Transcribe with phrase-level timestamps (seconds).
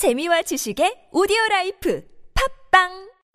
[0.00, 2.00] 재미와 지식의 오디오 라이프
[2.70, 2.88] 팟빵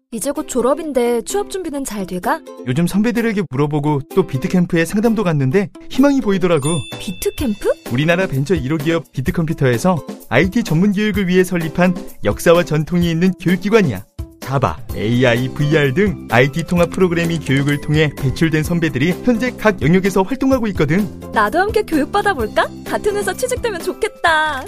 [0.10, 2.42] 이제 곧 졸업인데 취업 준비는 잘 돼가?
[2.66, 6.68] 요즘 선배들에게 물어보고 또 비트캠프에 상담도 갔는데 희망이 보이더라고.
[7.00, 7.92] 비트캠프?
[7.92, 11.94] 우리나라 벤처 1호 기업 비트컴퓨터에서 IT 전문 교육을 위해 설립한
[12.24, 14.04] 역사와 전통이 있는 교육기관이야.
[14.40, 20.66] 자바, AI, VR 등 IT 통합 프로그래밍 교육을 통해 배출된 선배들이 현재 각 영역에서 활동하고
[20.70, 21.20] 있거든.
[21.32, 22.68] 나도 함께 교육받아볼까?
[22.88, 24.66] 같은 회사 취직되면 좋겠다.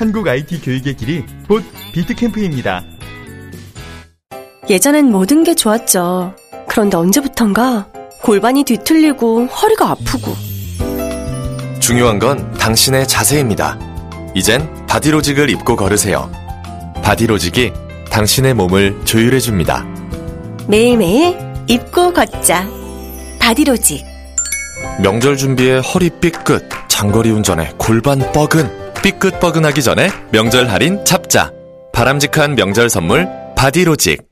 [0.00, 1.62] 한국 IT 교육의 길이 곧
[1.92, 2.82] 비트캠프입니다.
[4.70, 6.34] 예전엔 모든 게 좋았죠.
[6.66, 7.86] 그런데 언제부턴가
[8.22, 10.34] 골반이 뒤틀리고 허리가 아프고.
[11.80, 13.78] 중요한 건 당신의 자세입니다.
[14.34, 16.32] 이젠 바디로직을 입고 걸으세요.
[17.02, 17.74] 바디로직이
[18.10, 19.84] 당신의 몸을 조율해줍니다.
[20.66, 21.36] 매일매일
[21.66, 22.66] 입고 걷자.
[23.38, 24.02] 바디로직.
[25.02, 31.50] 명절 준비에 허리 삐끗, 장거리 운전에 골반 뻐근, 삐끗 뻐근하기 전에 명절 할인 잡자.
[31.92, 34.22] 바람직한 명절 선물 바디로직.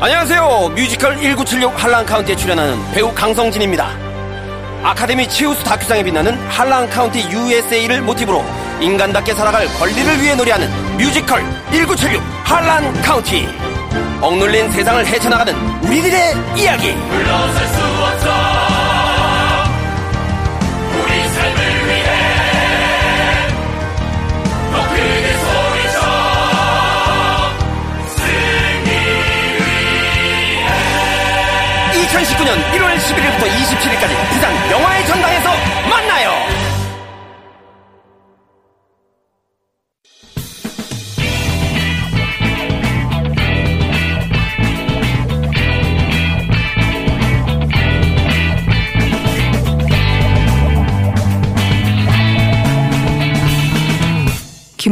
[0.00, 0.72] 안녕하세요.
[0.76, 3.88] 뮤지컬 1976 할란카운티에 출연하는 배우 강성진입니다.
[4.82, 8.44] 아카데미 최우수 다큐상에 빛나는 할란카운티 USA를 모티브로
[8.80, 13.48] 인간답게 살아갈 권리를 위해 노래하는 뮤지컬 1976 할란카운티.
[14.20, 16.92] 억눌린 세상을 헤쳐나가는 우리들의 이야기.
[16.92, 18.65] 물러설 수 없어.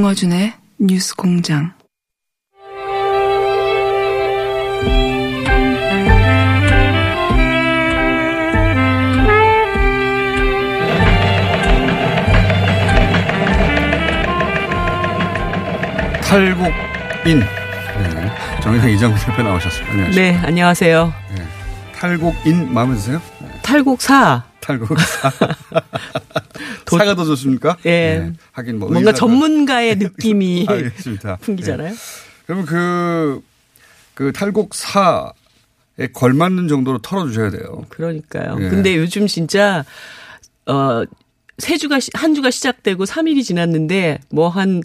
[0.04, 1.72] 김어준의 뉴스 공장.
[16.20, 18.32] 탈곡인 네.
[18.60, 19.90] 정의당 이장훈 대표 나오셨습니다.
[19.90, 20.22] 안녕하세요.
[20.22, 21.14] 네, 안녕하세요.
[21.34, 21.46] 네.
[21.96, 23.22] 탈곡인 마음에 드세요?
[23.40, 23.48] 네.
[23.62, 24.44] 탈곡사.
[24.60, 25.30] 탈곡사.
[26.90, 27.76] 사가 더 좋습니까?
[27.86, 27.90] 예.
[28.18, 28.32] 네.
[28.52, 31.36] 하긴 뭐 뭔가 의사가- 전문가의 느낌이 알겠습니다.
[31.42, 31.90] 풍기잖아요.
[31.90, 31.96] 네.
[32.46, 33.42] 그러면 그,
[34.14, 35.32] 그 탈곡사에
[36.12, 37.84] 걸맞는 정도로 털어주셔야 돼요.
[37.88, 38.56] 그러니까요.
[38.60, 38.68] 예.
[38.68, 39.84] 근데 요즘 진짜
[40.66, 41.02] 어,
[41.58, 44.82] 세 주가 시- 한 주가 시작되고 3일이 지났는데 뭐 한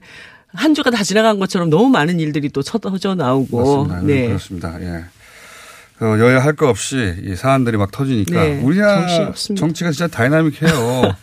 [0.51, 3.85] 한 주가 다 지나간 것처럼 너무 많은 일들이 또 터져 나오고.
[3.85, 4.01] 맞습니다.
[4.01, 4.27] 네.
[4.27, 4.81] 그렇습니다.
[4.81, 5.05] 예.
[6.03, 9.31] 어, 여야 할 거 없이 이 사안들이 막 터지니까 네, 우리나라.
[9.55, 11.15] 정치가 진짜 다이나믹해요.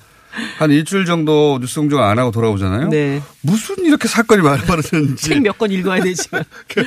[0.59, 2.89] 한 일주일 정도 뉴스 공정 안 하고 돌아오잖아요.
[2.89, 3.23] 네.
[3.43, 6.45] 무슨 이렇게 사건이 많이 벌어졌는지 책 몇 권 읽어야 되지만.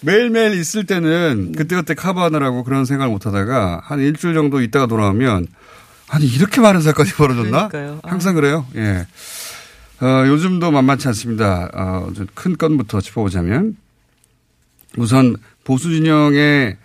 [0.00, 5.46] 매일매일 있을 때는 그때그때 커버하느라고 그런 생각을 못 하다가 한 일주일 정도 있다가 돌아오면
[6.08, 7.68] 아니 이렇게 많은 사건이 벌어졌나?
[7.68, 8.00] 그러니까요.
[8.04, 8.10] 아.
[8.10, 8.64] 항상 그래요.
[8.76, 9.06] 예.
[10.00, 11.68] 어, 요즘도 만만치 않습니다.
[11.74, 13.76] 어, 좀큰 건부터 짚어보자면
[14.96, 16.76] 우선 보수 진영의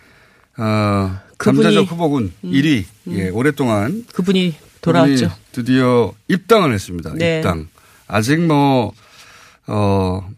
[0.58, 5.30] 어, 그분이- 잠재적 후보군 1위 예, 오랫동안 그분이 돌아왔죠.
[5.52, 7.12] 드디어 입당을 했습니다.
[7.14, 7.38] 네.
[7.38, 7.68] 입당.
[8.06, 8.92] 아직 뭐,
[9.66, 10.28] 어,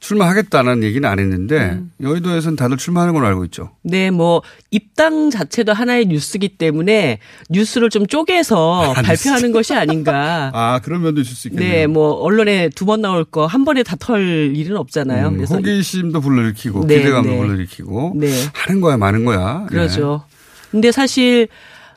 [0.00, 1.92] 출마하겠다는 얘기는 안 했는데 음.
[2.00, 3.72] 여의도에서는 다들 출마하는 걸로 알고 있죠.
[3.82, 4.40] 네, 뭐
[4.70, 7.18] 입당 자체도 하나의 뉴스기 때문에
[7.50, 10.50] 뉴스를 좀 쪼개서 아, 발표하는 것이 아닌가.
[10.56, 11.70] 아, 그런 면도 있을 수 있겠네요.
[11.70, 15.28] 네, 뭐 언론에 두 번 나올 거 한 번에 다 털 일은 없잖아요.
[15.28, 17.36] 음, 그래서 호기심도 불러일으키고 네, 기대감도 네.
[17.38, 18.32] 불러일으키고 네.
[18.54, 19.66] 하는 거야 마는 거야.
[19.68, 20.24] 그러죠.
[20.70, 21.48] 근데 사실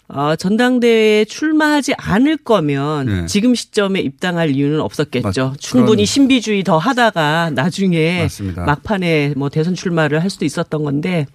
[0.10, 3.26] 어, 전당대회에 출마하지 않을 거면 네.
[3.26, 5.50] 지금 시점에 입당할 이유는 없었겠죠.
[5.50, 8.64] 맞- 충분히 신비주의 더 하다가 나중에 맞습니다.
[8.66, 11.26] 막판에 뭐 대선 출마를 할 수도 있었던 건데.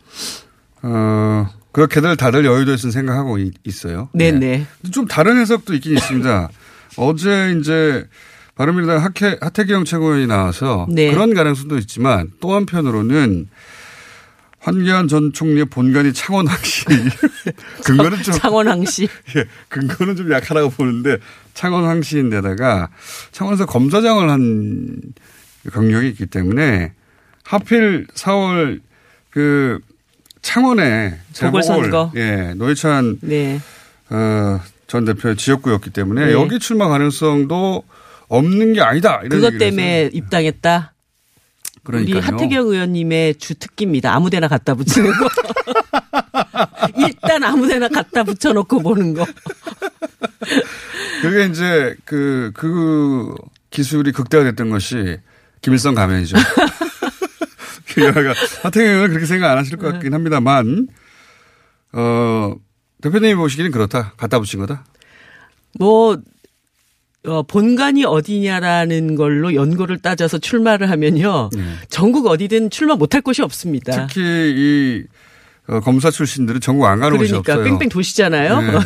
[0.85, 0.89] 예.
[0.89, 3.53] 어, 그렇게들 다들 여의도에서는 생각하고 있,
[3.87, 4.67] 어요 네네.
[4.93, 6.49] 좀 다른 해석도 있긴 있습니다.
[6.99, 8.07] 어제 이제
[8.55, 11.11] 바른미래당 하태, 하태경 최고위원이 나와서 네.
[11.13, 13.49] 그런 가능성도 있지만 또 한편으로는
[14.69, 16.85] 환기한 전 총리의 본관이 창원항시
[17.85, 19.09] 근거는 좀 창원항 씨.
[19.35, 21.17] 예, 근거는 좀 약하다고 보는데
[21.55, 22.91] 창원항시인데다가
[23.33, 25.01] 창원에서 검사장을 한
[25.73, 26.93] 경력이 있기 때문에
[27.45, 28.81] 하필 4월
[29.31, 29.79] 그
[30.43, 32.13] 창원에 보궐선거.
[32.17, 33.61] 예 노회찬 네.
[34.11, 36.33] 어, 전 대표의 지역구였기 때문에 네.
[36.33, 37.85] 여기 출마 가능성도
[38.29, 39.21] 없는 게 아니다.
[39.25, 40.11] 이런 그것 때문에.
[40.13, 40.93] 입당했다.
[41.89, 42.35] 우리 그러니까요.
[42.35, 44.15] 하태경 의원님의 주 특기입니다.
[44.15, 45.29] 아무데나 갖다 붙이는 거.
[46.99, 49.27] 일단 아무데나 갖다 붙여놓고 보는 거.
[51.23, 53.35] 그게 이제 그, 그
[53.71, 55.19] 기술이 극대화됐던 것이
[55.63, 56.37] 김일성 가면이죠.
[58.63, 60.87] 하태경은 그렇게 생각 안 하실 것 같긴 합니다만,
[61.93, 62.55] 어,
[63.03, 64.13] 대표님이 보시기는 그렇다.
[64.17, 64.85] 갖다 붙인 거다.
[65.79, 66.17] 뭐,
[67.29, 71.51] 어, 본관이 어디냐라는 걸로 연고를 따져서 출마를 하면요.
[71.55, 71.63] 네.
[71.89, 74.07] 전국 어디든 출마 못할 곳이 없습니다.
[74.07, 75.05] 특히 이
[75.69, 77.57] 어, 검사 출신들은 전국 안 가는 그러니까, 곳이 없어요.
[77.57, 78.61] 그러니까 뺑뺑 도시잖아요.
[78.61, 78.79] 네.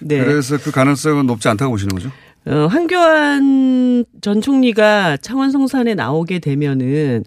[0.00, 0.24] 네.
[0.24, 2.10] 그래서 그 가능성은 높지 않다고 보시는 거죠?
[2.46, 7.24] 어, 한교안 전 총리가 창원 성산에 나오게 되면은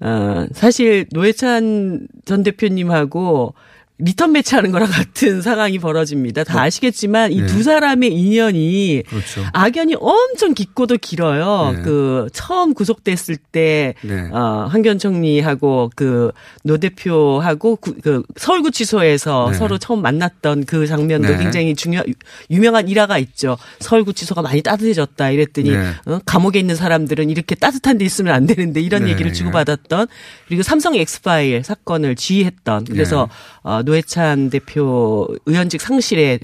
[0.00, 3.54] 어, 사실 노회찬 전 대표님하고
[3.98, 6.44] 리턴 매치하는 거랑 같은 상황이 벌어집니다.
[6.44, 6.60] 다 어?
[6.62, 7.62] 아시겠지만 이두 네.
[7.62, 9.44] 사람의 인연이 그렇죠.
[9.52, 11.72] 악연이 엄청 깊고도 길어요.
[11.76, 11.82] 네.
[11.82, 14.28] 그 처음 구속됐을 때 네.
[14.32, 16.32] 어, 황 전 총리하고 그
[16.66, 19.58] 노 대표하고 구, 그 서울구치소에서 네.
[19.58, 21.38] 서로 처음 만났던 그 장면도 네.
[21.38, 22.02] 굉장히 중요
[22.50, 23.58] 유명한 일화가 있죠.
[23.80, 25.90] 서울구치소가 많이 따뜻해졌다 이랬더니 네.
[26.06, 30.06] 어, 감옥에 있는 사람들은 이렇게 따뜻한 데 있으면 안 되는데 이런 얘기를 주고받았던
[30.46, 33.28] 그리고 삼성 엑스파일 사건을 지휘했던 그래서
[33.64, 36.38] 어, 노회찬 대표 의원직 상실에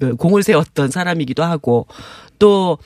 [0.00, 1.86] 그 공을 세웠던 사람이기도 하고
[2.38, 2.78] 또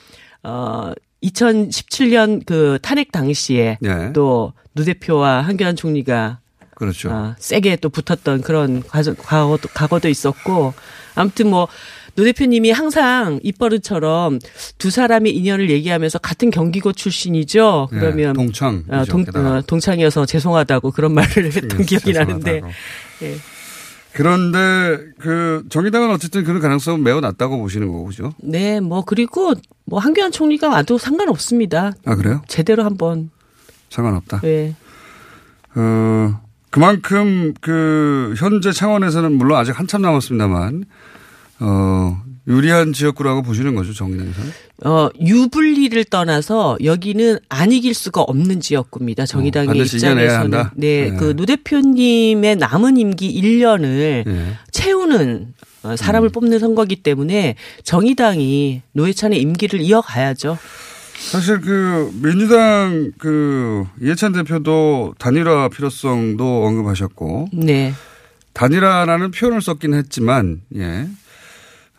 [0.42, 0.92] 어,
[1.22, 4.12] 2017년 그 탄핵 당시에 네.
[4.12, 6.40] 또노 대표와 한교안 총리가
[6.74, 7.10] 그렇죠.
[7.10, 10.74] 어, 세게 또 붙었던 그런 과거도, 과거도 있었고
[11.14, 11.68] 아무튼 뭐노
[12.16, 14.40] 대표님이 항상 입버릇처럼
[14.78, 17.88] 두 사람의 인연을 얘기하면서 같은 경기고 출신이죠.
[17.92, 22.62] 네, 그러면 네, 동창 어, 동, 어, 동창이어서 죄송하다고 그런 말을 했던 기억이 나는데.
[23.22, 23.36] 예.
[24.16, 28.32] 그런데 그 정의당은 어쨌든 그런 가능성은 매우 낮다고 보시는 거고 그죠?
[28.38, 29.52] 네, 뭐 그리고
[29.84, 31.92] 뭐 한교안 총리가 와도 상관없습니다.
[32.06, 32.40] 아 그래요?
[32.48, 33.28] 제대로 한번
[33.90, 34.40] 상관없다.
[34.40, 34.74] 네.
[35.74, 36.40] 어
[36.70, 40.86] 그만큼 그 현재 창원에서는 물론 아직 한참 남았습니다만
[41.60, 44.50] 어 유리한 지역구라고 보시는 거죠 정의당에서는?
[44.84, 49.26] 어, 유불리를 떠나서 여기는 안 이길 수가 없는 지역구입니다.
[49.26, 50.64] 정의당의 어, 입장에서는.
[50.76, 51.16] 네, 네.
[51.16, 54.52] 그 노 대표님의 남은 임기 1년을 네.
[54.70, 56.32] 채우는 어, 사람을 음.
[56.32, 60.58] 뽑는 선거기 때문에 정의당이 노회찬의 임기를 이어가야죠.
[61.30, 67.48] 사실 그 민주당 그 이해찬 대표도 단일화 필요성도 언급하셨고.
[67.54, 67.92] 네.
[68.52, 71.06] 단일화라는 표현을 썼긴 했지만, 예.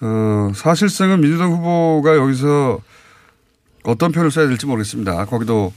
[0.02, 2.80] 어, 사실상은 민주당 후보가 여기서
[3.84, 5.26] 어떤 표현을 써야 될지 모르겠습니다.
[5.26, 5.72] 거기도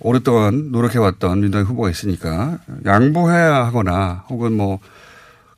[0.00, 4.78] 오랫동안 노력해왔던 민주당 후보가 있으니까 양보해야 하거나 혹은 뭐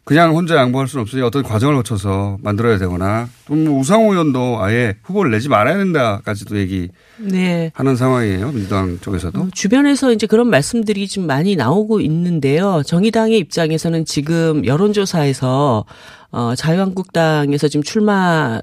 [0.09, 5.31] 그냥 혼자 양보할 수는 없으니 어떤 과정을 거쳐서 만들어야 되거나 또뭐 우상호 의원도 아예 후보를
[5.31, 7.71] 내지 말아야 된다까지도 얘기하는 네.
[7.75, 14.65] 상황이에요 민주당 쪽에서도 어, 주변에서 이제 그런 말씀들이 좀 많이 나오고 있는데요 정의당의 입장에서는 지금
[14.65, 15.85] 여론조사에서
[16.31, 18.61] 어, 자유한국당에서 지금 출마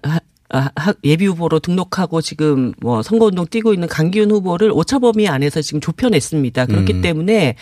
[0.50, 0.70] 아,
[1.04, 6.68] 예비 후보로 등록하고 지금 뭐 선거운동 뛰고 있는 강기훈 후보를 오차 범위 안에서 지금 좁혀냈습니다.
[6.68, 7.02] 그렇기 음.
[7.02, 7.56] 때문에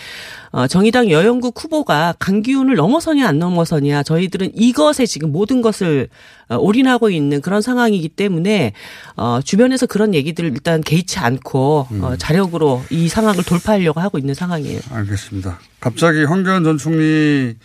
[0.51, 6.09] 어, 정의당 여영국 후보가 강기훈을 넘어서냐 안 넘어서냐 저희들은 이것에 지금 모든 것을
[6.49, 8.73] 어, 올인하고 있는 그런 상황이기 때문에
[9.15, 12.03] 어, 주변에서 그런 얘기들을 일단 개의치 않고 음.
[12.03, 14.81] 어, 자력으로 이 상황을 돌파하려고 하고 있는 상황이에요.
[14.91, 15.57] 알겠습니다.
[15.79, 17.55] 갑자기 황교안 전 총리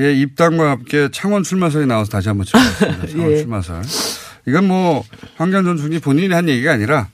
[0.00, 3.06] 의 입당과 함께 창원 출마설이 나와서 다시 한번 짚어봤습니다.
[3.12, 3.36] 창원 예.
[3.36, 3.82] 출마설.
[4.48, 5.04] 이건 뭐
[5.36, 7.08] 황교안 전 총리 본인이 한 얘기가 아니라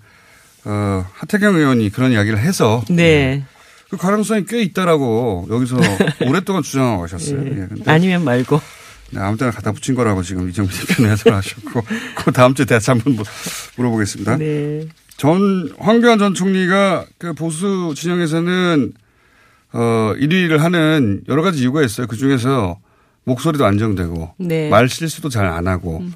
[0.65, 3.44] 어, 하태경 의원이 그런 이야기를 해서 네.
[3.90, 5.78] 그 가능성이 꽤 있다라고 여기서
[6.26, 7.45] 오랫동안 주장하고 가셨어요.
[7.45, 7.62] 예.
[7.62, 7.66] 예.
[7.87, 8.61] 아니면 말고.
[9.11, 11.83] 네, 아무 때나 갖다 붙인 거라고 지금 이정민 대표는 해석을 하셨고
[12.16, 13.16] 그 다음 주에 다시 한번
[13.76, 14.37] 물어보겠습니다.
[14.37, 14.87] 네.
[15.16, 18.93] 전 황교안 전 총리가 그 보수 진영에서는
[19.73, 22.06] 어 1위를 하는 여러 가지 이유가 있어요.
[22.06, 22.78] 그 중에서
[23.25, 24.68] 목소리도 안정되고 네.
[24.68, 26.14] 말 실수도 잘 안 하고 음.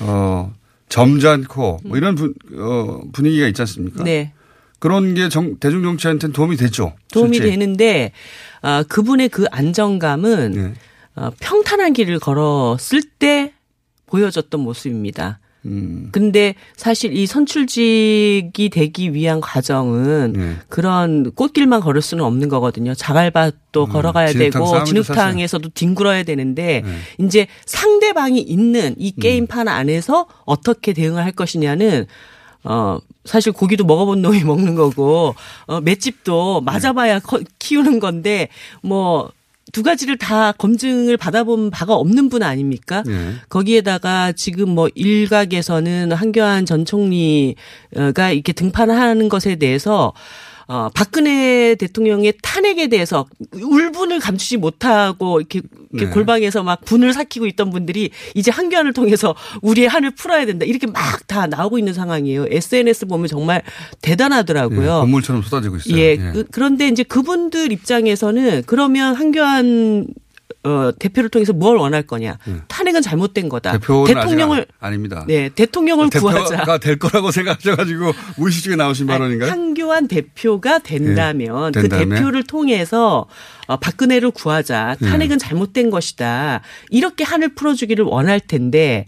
[0.00, 0.52] 어,
[0.88, 4.04] 점잖고 뭐 이런 분, 어, 분위기가 있지 않습니까?
[4.04, 4.32] 네.
[4.78, 6.94] 그런 게 정, 대중정치한테는 도움이 되죠.
[7.12, 7.50] 도움이 실제.
[7.50, 8.12] 되는데
[8.62, 10.74] 아, 그분의 그 안정감은 네.
[11.16, 13.52] 어, 평탄한 길을 걸었을 때
[14.06, 15.40] 보여줬던 모습입니다.
[15.66, 16.08] 음.
[16.12, 20.56] 근데 사실 이 선출직이 되기 위한 과정은 네.
[20.68, 22.94] 그런 꽃길만 걸을 수는 없는 거거든요.
[22.94, 23.92] 자갈밭도 음.
[23.92, 27.24] 걸어가야 되고 진흙탕에서도 뒹굴어야 되는데 네.
[27.24, 29.20] 이제 상대방이 있는 이 음.
[29.20, 32.06] 게임판 안에서 어떻게 대응을 할 것이냐는
[32.66, 37.38] 어, 사실 고기도 먹어본 놈이 먹는 거고, 어, 맷집도 맞아봐야 네.
[37.60, 38.48] 키우는 건데,
[38.82, 39.30] 뭐,
[39.72, 43.02] 두 가지를 다 검증을 받아본 바가 없는 분 아닙니까?
[43.04, 43.32] 네.
[43.48, 50.12] 거기에다가 지금 뭐 일각에서는 한교안 전 총리가 이렇게 등판하는 것에 대해서
[50.68, 55.60] 어, 박근혜 대통령의 탄핵에 대해서 울분을 감추지 못하고 이렇게,
[55.92, 56.12] 이렇게 네.
[56.12, 60.64] 골방에서 막 분을 삭히고 있던 분들이 이제 한교안을 통해서 우리의 한을 풀어야 된다.
[60.64, 62.46] 이렇게 막 다 나오고 있는 상황이에요.
[62.50, 63.62] SNS 보면 정말
[64.02, 64.82] 대단하더라고요.
[64.82, 65.96] 예, 건물처럼 쏟아지고 있어요.
[65.98, 66.02] 예.
[66.12, 66.16] 예.
[66.32, 70.06] 그, 그런데 이제 그분들 입장에서는 그러면 한교안
[70.64, 72.38] 어, 대표를 통해서 뭘 원할 거냐.
[72.68, 73.78] 탄핵은 잘못된 거다.
[73.78, 75.24] 대통령을 아- 아닙니다.
[75.28, 76.56] 네, 대통령을 구하자.
[76.56, 79.50] 대표가 될 거라고 생각하셔가지고 무의식 중에 나오신 발언인가요?
[79.50, 81.88] 한교안 대표가 된다면 예, 그?
[81.88, 83.26] 대표를 통해서
[83.68, 84.96] 어, 박근혜를 구하자.
[85.00, 85.06] 예.
[85.06, 86.60] 탄핵은 잘못된 것이다.
[86.90, 89.06] 이렇게 한을 풀어주기를 원할 텐데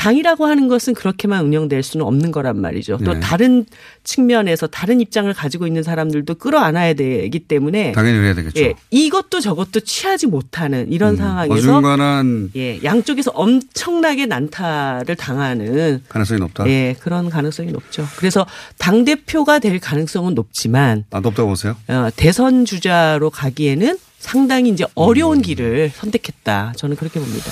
[0.00, 2.96] 당이라고 하는 것은 그렇게만 운영될 수는 없는 거란 말이죠.
[3.04, 3.20] 또 예.
[3.20, 3.66] 다른
[4.02, 8.62] 측면에서 다른 입장을 가지고 있는 사람들도 끌어안아야 되기 때문에 당연히 그래야 되겠죠.
[8.62, 16.66] 예, 이것도 저것도 취하지 못하는 이런 상황에서 어중간한 예, 양쪽에서 엄청나게 난타를 당하는 가능성이 높다.
[16.66, 18.08] 예, 그런 가능성이 높죠.
[18.16, 18.46] 그래서
[18.78, 21.76] 당 대표가 될 가능성은 높지만 아, 높다고 보세요?
[21.88, 25.42] 어, 대선 주자로 가기에는 상당히 이제 어려운 음.
[25.42, 26.72] 길을 선택했다.
[26.76, 27.50] 저는 그렇게 봅니다.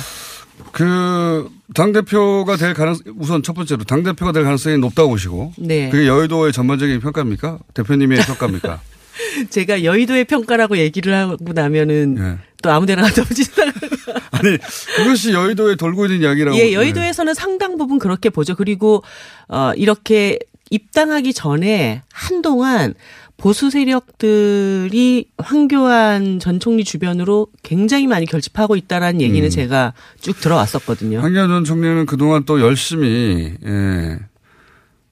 [0.73, 5.53] 그, 당대표가 될 가능성, 우선 첫 번째로 당대표가 될 가능성이 높다고 보시고.
[5.59, 5.91] 네.
[5.91, 7.59] 그게 여의도의 전반적인 평가입니까?
[7.75, 8.81] 대표님의 평가입니까?
[9.51, 12.39] 제가 여의도의 평가라고 얘기를 하고 나면은 예.
[12.63, 13.63] 또 아무 데나 가다 오지도
[14.31, 14.57] 아니,
[14.97, 16.57] 그것이 여의도에 돌고 있는 이야기라고.
[16.57, 18.55] 예, 여의도에서는 상당 부분 그렇게 보죠.
[18.55, 19.03] 그리고
[19.49, 20.39] 어 이렇게
[20.71, 22.95] 입당하기 전에 한동안
[23.38, 29.49] 보수 세력들이 황교안 전 총리 주변으로 굉장히 많이 결집하고 있다라는 얘기는 음.
[29.49, 31.21] 제가 쭉 들어왔었거든요.
[31.21, 34.18] 황교안 전 총리는 그동안 또 열심히, 예,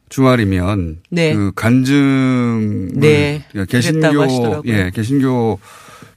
[0.08, 0.98] 주말이면.
[1.10, 1.34] 네.
[1.34, 2.90] 그 간증.
[2.94, 3.44] 네.
[3.68, 4.00] 개신교.
[4.00, 4.72] 그랬다고 하시더라고요.
[4.72, 5.60] 예, 개신교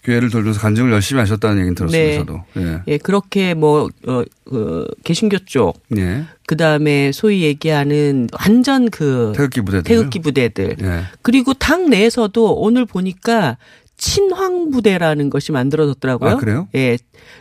[0.03, 2.45] 교회를 돌면서 간증을 열심히 하셨다는 얘기는 들었습니다.
[2.53, 2.63] 네.
[2.63, 2.81] 예.
[2.87, 6.23] 예, 그렇게 뭐, 어, 그, 개신교 쪽, 예.
[6.47, 9.33] 그 다음에 소위 얘기하는 완전 그.
[9.35, 9.83] 태극기 부대들.
[9.83, 10.75] 태극기 부대들.
[10.81, 11.01] 예.
[11.21, 13.57] 그리고 당 내에서도 오늘 보니까
[13.97, 16.29] 친황 부대라는 것이 만들어졌더라고요.
[16.29, 16.67] 아, 그래요?
[16.75, 16.97] 예.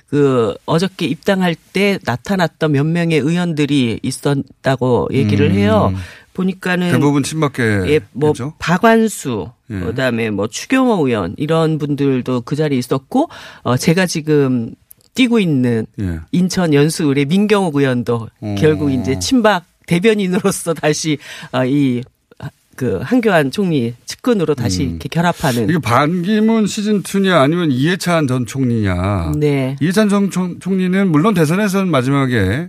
[0.08, 5.52] 그 어저께 입당할 때 나타났던 몇 명의 의원들이 있었다고 얘기를 음.
[5.52, 5.92] 해요.
[6.38, 7.62] 보니까는 대부분 친박계.
[7.88, 9.80] 예, 뭐죠 박완수, 예.
[9.80, 13.28] 그다음에 뭐 추경호 의원 이런 분들도 그 자리에 있었고
[13.64, 14.72] 어 제가 지금
[15.14, 16.20] 뛰고 있는 예.
[16.30, 18.54] 인천 연수을의 민경욱 의원도 어.
[18.58, 21.18] 결국 이제 친박 대변인으로서 다시
[21.50, 24.90] 어, 이그 한교안 총리 측근으로 다시 음.
[24.90, 29.32] 이렇게 결합하는 이게 반기문 시즌 2냐 아니면 이해찬 전 총리냐.
[29.38, 29.76] 네.
[29.80, 32.68] 이해찬 전 총- 총리는 물론 대선에서는 마지막에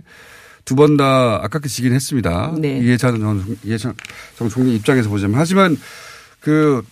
[0.70, 2.54] 두 번 다 아깝게 지긴 했습니다.
[2.56, 2.78] 네.
[2.78, 3.92] 이해찬 전 이해찬
[4.38, 5.76] 전 총리 입장에서 보자면 하지만
[6.38, 6.82] 그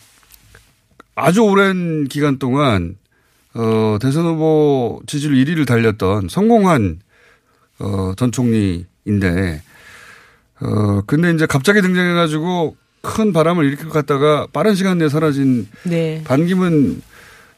[1.15, 2.97] 아주 오랜 기간 동안
[3.55, 6.99] 어 대선 후보 지지율 1위를 달렸던 성공한
[7.79, 9.63] 어 전 총리인데
[10.61, 15.69] 어 근데 이제 갑자기 등장해 가지고 큰 바람을 일으킬 것 같다가 빠른 시간 내에 사라진
[15.85, 16.21] 네.
[16.25, 17.01] 반기문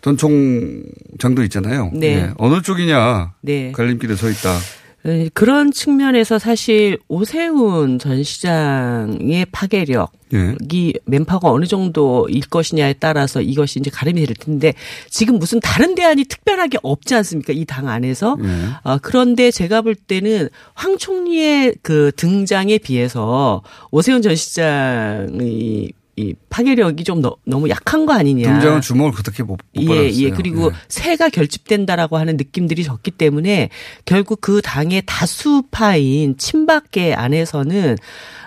[0.03, 1.91] 전 총장도 있잖아요.
[1.95, 2.07] 네.
[2.15, 2.31] 예.
[2.37, 3.73] 어느 쪽이냐 네.
[3.73, 4.59] 갈림길에 서 있다.
[5.07, 10.54] 에, 그런 측면에서 사실 오세훈 전 시장의 파괴력 예.
[10.71, 14.75] 이 맨파가 어느 정도일 것이냐에 따라서 이것이 이제 가름이 될 텐데
[15.09, 17.52] 지금 무슨 다른 대안이 특별하게 없지 않습니까?
[17.52, 18.37] 이 당 안에서.
[18.42, 18.47] 예.
[18.85, 27.05] 어, 그런데 제가 볼 때는 황 총리의 그 등장에 비해서 오세훈 전 시장의 이 파괴력이
[27.05, 28.52] 좀 너, 무 약한 거 아니냐.
[28.52, 30.25] 등장은 주먹을 그렇게 못, 못 예, 받았어요.
[30.26, 30.31] 예.
[30.31, 30.76] 그리고 예.
[30.88, 33.71] 새가 결집된다라고 하는 느낌들이 적기 때문에
[34.05, 37.97] 결국 그 당의 다수파인 친박계 안에서는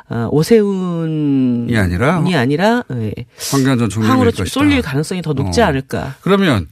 [0.10, 3.14] 어, 오세훈이 아니라 이 아니라 예.
[3.52, 4.32] 황교안 전 총리가 황으로.
[4.32, 5.66] 쏠릴 가능성이 더 높지 어.
[5.66, 6.16] 않을까.
[6.22, 6.68] 그러면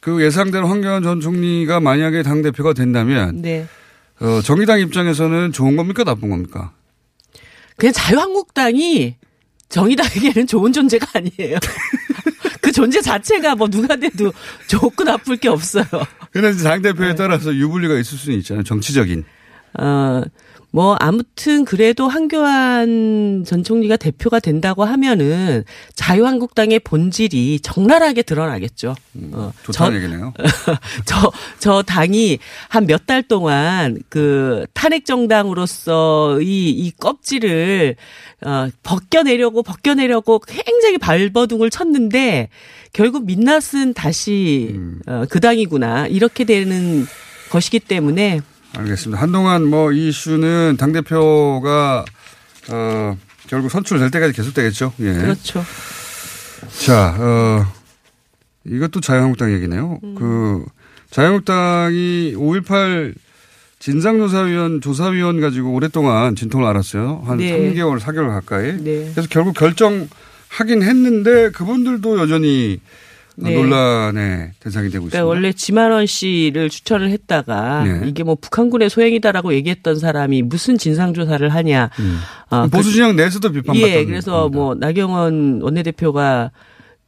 [0.00, 3.66] 그 예상대로 황교안 전 총리가 만약에 당 대표가 된다면 네.
[4.20, 6.72] 어, 정의당 입장에서는 좋은 겁니까 나쁜 겁니까?
[7.76, 9.16] 그냥 자유한국당이
[9.68, 11.58] 정의당에게는 좋은 존재가 아니에요.
[12.60, 14.32] 그 존재 자체가 뭐 누가 돼도
[14.68, 15.84] 좋고 나쁠 게 없어요.
[16.30, 17.14] 근데 당 대표에 네.
[17.14, 18.64] 따라서 유불리가 있을 수는 있잖아요.
[18.64, 19.24] 정치적인.
[19.78, 20.22] 어,
[20.76, 25.64] 뭐, 아무튼 그래도 한교안 전 총리가 대표가 된다고 하면은
[25.94, 28.94] 자유한국당의 본질이 적나라하게 드러나겠죠.
[29.32, 30.34] 어, 좋다는 얘기네요.
[31.06, 37.96] 저, 저 당이 한 몇 달 동안 그 탄핵 정당으로서의 이 껍질을
[38.44, 42.50] 어, 벗겨내려고 벗겨내려고 굉장히 발버둥을 쳤는데
[42.92, 47.06] 결국 민낯은 다시 어, 그 당이구나 이렇게 되는
[47.48, 48.40] 것이기 때문에
[48.76, 49.20] 알겠습니다.
[49.20, 52.04] 한동안 뭐 이 이슈는 당 대표가
[52.70, 53.16] 어
[53.48, 54.92] 결국 선출될 때까지 계속되겠죠.
[55.00, 55.12] 예.
[55.14, 55.64] 그렇죠.
[56.84, 57.66] 자, 어
[58.64, 60.00] 이것도 자유한국당 얘기네요.
[60.02, 60.14] 음.
[60.16, 60.64] 그
[61.10, 63.14] 자유한국당이 5.18
[63.78, 67.22] 진상조사위원 조사위원 가지고 오랫동안 진통을 알았어요.
[67.26, 67.72] 한 네.
[67.74, 68.72] 3개월, 4개월 가까이.
[68.78, 69.10] 네.
[69.12, 70.08] 그래서 결국 결정
[70.48, 72.80] 하긴 했는데 그분들도 여전히
[73.36, 73.54] 네.
[73.54, 75.24] 논란의 대상이 되고 그러니까 있습니다.
[75.26, 78.08] 원래 지만원 씨를 추천을 했다가 네.
[78.08, 81.90] 이게 뭐 북한군의 소행이다라고 얘기했던 사람이 무슨 진상 조사를 하냐.
[81.98, 82.18] 음.
[82.48, 86.50] 아, 보수 진영 내에서도 비판받던 예, 그래서 뭐 나경원 원내대표가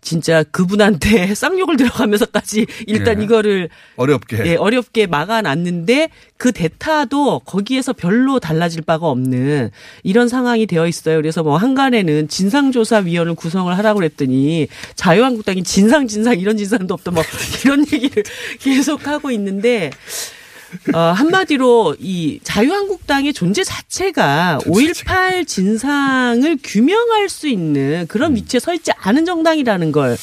[0.00, 3.24] 진짜 그분한테 쌍욕을 들어가면서까지 일단 예.
[3.24, 9.70] 이거를 어렵게 예, 어렵게 막아놨는데 그 대타도 거기에서 별로 달라질 바가 없는
[10.04, 11.16] 이런 상황이 되어 있어요.
[11.16, 17.22] 그래서 뭐 한간에는 진상조사위원을 구성을 하라고 그랬더니 자유한국당이 진상 진상 이런 진상도 없다 뭐
[17.64, 18.22] 이런 얘기를
[18.60, 19.90] 계속 하고 있는데
[20.94, 28.90] 어, 한마디로 이 자유한국당의 존재 자체가 5.18 진상을 규명할 수 있는 그런 위치에 서 있지
[28.92, 30.16] 않은 정당이라는 걸이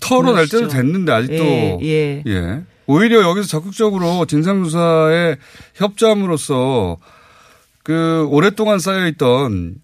[0.00, 0.68] 털어낼 때도.
[0.68, 2.22] 됐는데 아직도 예, 예.
[2.26, 2.62] 예.
[2.86, 5.36] 오히려 여기서 적극적으로 진상조사에
[5.74, 6.98] 협조함으로써
[7.82, 9.76] 그 오랫동안 쌓여있던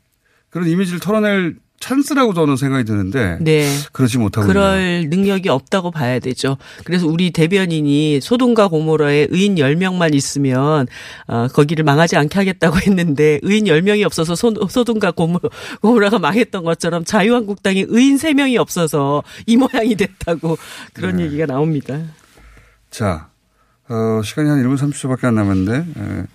[0.50, 3.66] 그런 이미지를 털어낼 찬스라고 저는 생각이 드는데 네.
[3.90, 4.46] 그렇지 못하고.
[4.46, 6.56] 그럴 능력이 없다고 봐야 되죠.
[6.84, 10.86] 그래서 우리 대변인이 소돔과 고모라에 의인 10명만 있으면
[11.26, 15.40] 어, 거기를 망하지 않게 하겠다고 했는데 의인 10명이 없어서 소, 소돔과 고모,
[15.80, 20.56] 고모라가 망했던 것처럼 자유한국당이 의인 3명이 없어서 이 모양이 됐다고
[20.94, 21.24] 그런 네.
[21.24, 22.00] 얘기가 나옵니다.
[22.90, 23.28] 자,
[23.88, 26.26] 어, 시간이 한 1분 30초밖에 안 남았는데, 예.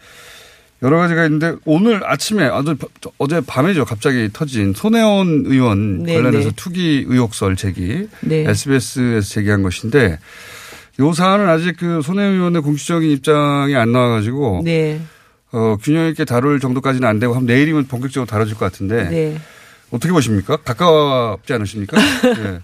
[0.84, 2.76] 여러 가지가 있는데, 오늘 아침에, 아주
[3.18, 3.86] 어제 밤에죠.
[3.86, 6.56] 갑자기 터진 손혜원 의원 네, 관련해서 네.
[6.56, 8.46] 투기 의혹설 제기, 네.
[8.48, 10.20] SBS에서 제기한 것인데,
[11.00, 15.02] 요 사안은 아직 그 손혜원 의원의 공식적인 입장이 안 나와가지고, 네.
[15.52, 19.38] 어, 균형 있게 다룰 정도까지는 안 되고, 한 내일이면 본격적으로 다뤄질 것 같은데, 네.
[19.90, 20.58] 어떻게 보십니까?
[20.58, 21.98] 가깝지 않으십니까?
[22.28, 22.60] 예.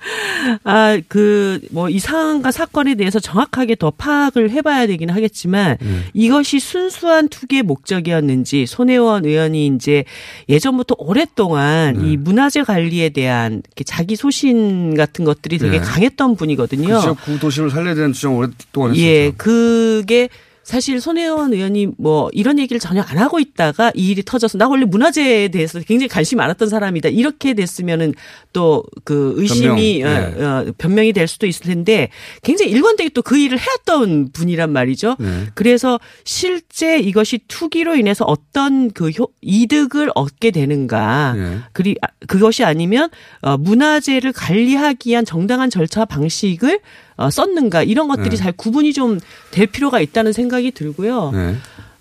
[0.66, 6.04] 아, 그, 뭐, 이 상황과 사건에 대해서 정확하게 더 파악을 해봐야 되긴 하겠지만, 음.
[6.14, 10.04] 이것이 순수한 투기의 목적이었는지, 손혜원 의원이 이제
[10.50, 12.12] 예전부터 오랫동안 네.
[12.12, 15.84] 이 문화재 관리에 대한 자기 소신 같은 것들이 되게 네.
[15.86, 16.96] 강했던 분이거든요.
[16.96, 19.06] 그 지역 구도심을 살려야 되는 주장 오랫동안 했었죠.
[19.06, 20.28] 예, 그게
[20.64, 24.86] 사실 손혜원 의원이 뭐 이런 얘기를 전혀 안 하고 있다가 이 일이 터져서 나 원래
[24.86, 27.10] 문화재에 대해서 굉장히 관심이 많았던 사람이다.
[27.10, 28.14] 이렇게 됐으면은
[28.54, 30.46] 또 그 의심이 변명, 어, 네.
[30.46, 32.10] 어, 변명이 될 수도 있을 텐데
[32.42, 35.16] 굉장히 일관되게 또 그 일을 해왔던 분이란 말이죠.
[35.18, 35.46] 네.
[35.54, 41.34] 그래서 실제 이것이 투기로 인해서 어떤 그 효, 이득을 얻게 되는가.
[41.38, 41.58] 예.
[41.72, 43.10] 그리 아, 그것이 아니면
[43.42, 46.80] 어, 문화재를 관리하기 위한 정당한 절차 방식을
[47.16, 48.36] 어, 썼는가 이런 것들이 네.
[48.36, 49.20] 잘 구분이 좀
[49.52, 51.32] 될 필요가 있다는 생각이 들고요.
[51.34, 51.56] 네.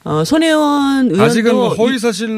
[0.05, 2.29] 어, 손혜원 의원도 아직은 뭐 허위 이- 사실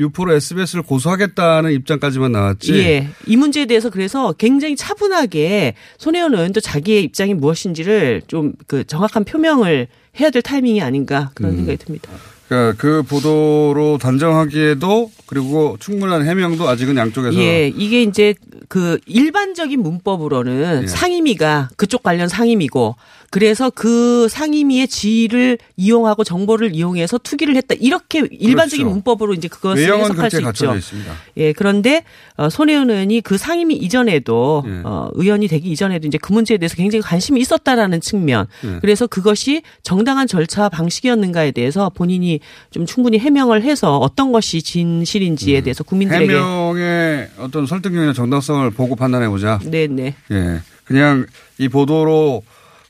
[0.00, 2.74] 유포로 SBS를 고소하겠다는 입장까지만 나왔지.
[2.74, 9.24] 예, 이 문제에 대해서 그래서 굉장히 차분하게 손혜원 의원도 자기의 입장이 무엇인지를 좀 그 정확한
[9.24, 9.86] 표명을
[10.20, 11.56] 해야 될 타이밍이 아닌가 그런 음.
[11.58, 12.10] 생각이 듭니다.
[12.48, 18.34] 그러니까 그 보도로 단정하기에도 그리고 충분한 해명도 아직은 양쪽에서 예, 이게 이제
[18.68, 20.86] 그 일반적인 문법으로는 예.
[20.86, 22.94] 상임위가 그쪽 관련 상임위고
[23.36, 27.74] 그래서 그 상임위의 지위를 이용하고 정보를 이용해서 투기를 했다.
[27.78, 28.94] 이렇게 일반적인 그렇죠.
[28.94, 30.74] 문법으로 이제 그것을 해석할 수 있죠.
[30.74, 31.12] 있습니다.
[31.36, 32.02] 예, 그런데
[32.38, 34.80] 어, 손혜원 의원이 그 상임위 이전에도 예.
[34.84, 38.46] 어, 의원이 되기 이전에도 이제 그 문제에 대해서 굉장히 관심이 있었다라는 측면.
[38.64, 38.78] 예.
[38.80, 45.84] 그래서 그것이 정당한 절차 방식이었는가에 대해서 본인이 좀 충분히 해명을 해서 어떤 것이 진실인지에 대해서
[45.84, 46.40] 국민들에게 음.
[46.40, 49.60] 해명의 어떤 설득력이나 정당성을 보고 판단해 보자.
[49.62, 50.14] 네, 네.
[50.30, 50.60] 예.
[50.84, 51.26] 그냥
[51.58, 52.42] 이 보도로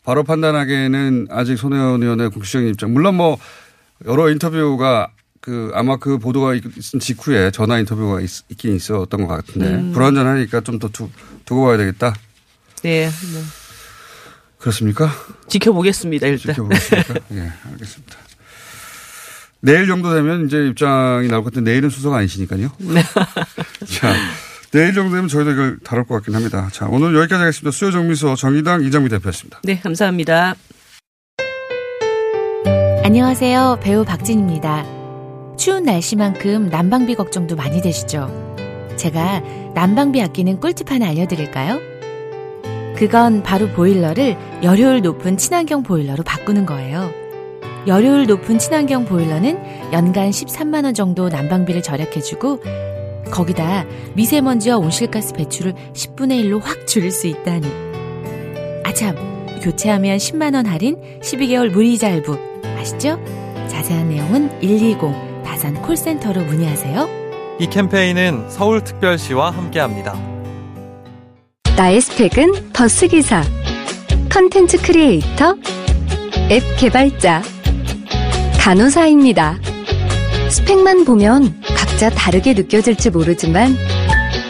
[0.06, 2.92] 바로 판단하기에는 아직 손혜원 의원의 공식적인 입장.
[2.92, 3.38] 물론 뭐
[4.06, 5.08] 여러 인터뷰가
[5.40, 9.92] 그 아마 그 보도가 있은 직후에 전화 인터뷰가 있, 긴 있었던 것 같은데 음.
[9.92, 10.88] 불안전하니까 좀 더
[11.44, 12.14] 두고 봐야 되겠다.
[12.82, 13.10] 네.
[13.32, 13.42] 뭐
[14.58, 15.10] 그렇습니까?
[15.48, 16.54] 지켜보겠습니다, 일단.
[16.54, 17.14] 지켜보겠습니까?
[17.34, 18.16] 예, 알겠습니다.
[19.60, 22.70] 내일 정도 되면 이제 입장이 나올 것 같은데 내일은 수석 아니시니까요.
[22.78, 23.02] 네.
[23.98, 24.14] 자,
[24.76, 26.68] 내일 정도 되면 저희도 이걸 다룰 것 같긴 합니다.
[26.70, 27.70] 자, 오늘 여기까지 하겠습니다.
[27.70, 29.60] 수요 정미소 정의당 이정미 대표였습니다.
[29.64, 30.54] 네, 감사합니다.
[33.02, 33.78] 안녕하세요.
[33.82, 34.84] 배우 박진입니다.
[35.56, 38.28] 추운 날씨만큼 난방비 걱정도 많이 되시죠?
[38.96, 39.40] 제가
[39.74, 41.80] 난방비 아끼는 꿀팁 하나 알려드릴까요?
[42.98, 47.10] 그건 바로 보일러를 열효율 높은 친환경 보일러로 바꾸는 거예요.
[47.86, 49.58] 열효율 높은 친환경 보일러는
[49.94, 52.60] 연간 13만원 정도 난방비를 절약해주고,
[53.30, 53.84] 거기다
[54.14, 57.66] 미세먼지와 온실가스 배출을 10분의 1로 확 줄일 수 있다니.
[58.84, 59.16] 아참,
[59.62, 62.38] 교체하면 10만원 할인, 12개월 무이자 할부.
[62.78, 63.18] 아시죠?
[63.68, 64.98] 자세한 내용은 120
[65.44, 67.08] 다산 콜센터로 문의하세요.
[67.58, 70.14] 이 캠페인은 서울특별시와 함께합니다.
[71.76, 73.42] 나의 스펙은 버스기사,
[74.30, 75.56] 컨텐츠 크리에이터,
[76.50, 77.42] 앱 개발자,
[78.58, 79.58] 간호사입니다.
[80.50, 81.54] 스펙만 보면
[81.96, 83.74] 각자 다르게 느껴질지 모르지만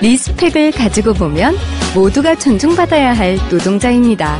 [0.02, 1.56] respect을 가지고 보면
[1.94, 4.36] 모두가 존중받아야 할 노동자입니다.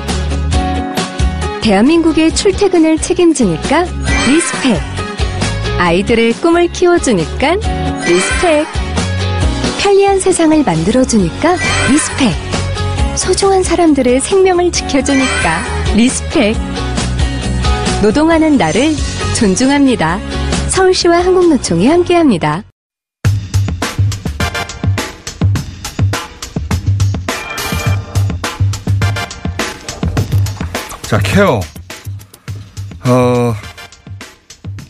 [1.63, 3.85] 대한민국의 출퇴근을 책임지니까
[4.27, 4.81] respect.
[5.79, 7.55] 아이들의 꿈을 키워주니까
[8.09, 8.67] respect.
[9.79, 11.57] 편리한 세상을 만들어주니까
[11.89, 12.35] respect.
[13.15, 15.63] 소중한 사람들의 생명을 지켜주니까
[15.95, 16.57] respect.
[18.03, 18.97] 노동하는 나를
[19.39, 20.19] 존중합니다.
[20.71, 22.65] 서울시와 한국노총이 함께합니다.
[31.07, 31.61] 자, 케어.
[33.05, 33.55] 어,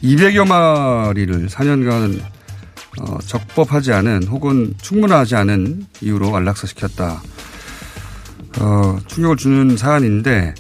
[0.02, 2.22] 200여 마리를 4년간
[3.00, 7.22] 어, 적법하지 않은 혹은 충분하지 않은 이유로 안락사시켰다.
[8.61, 10.55] 어, 충격을 주는 사안인데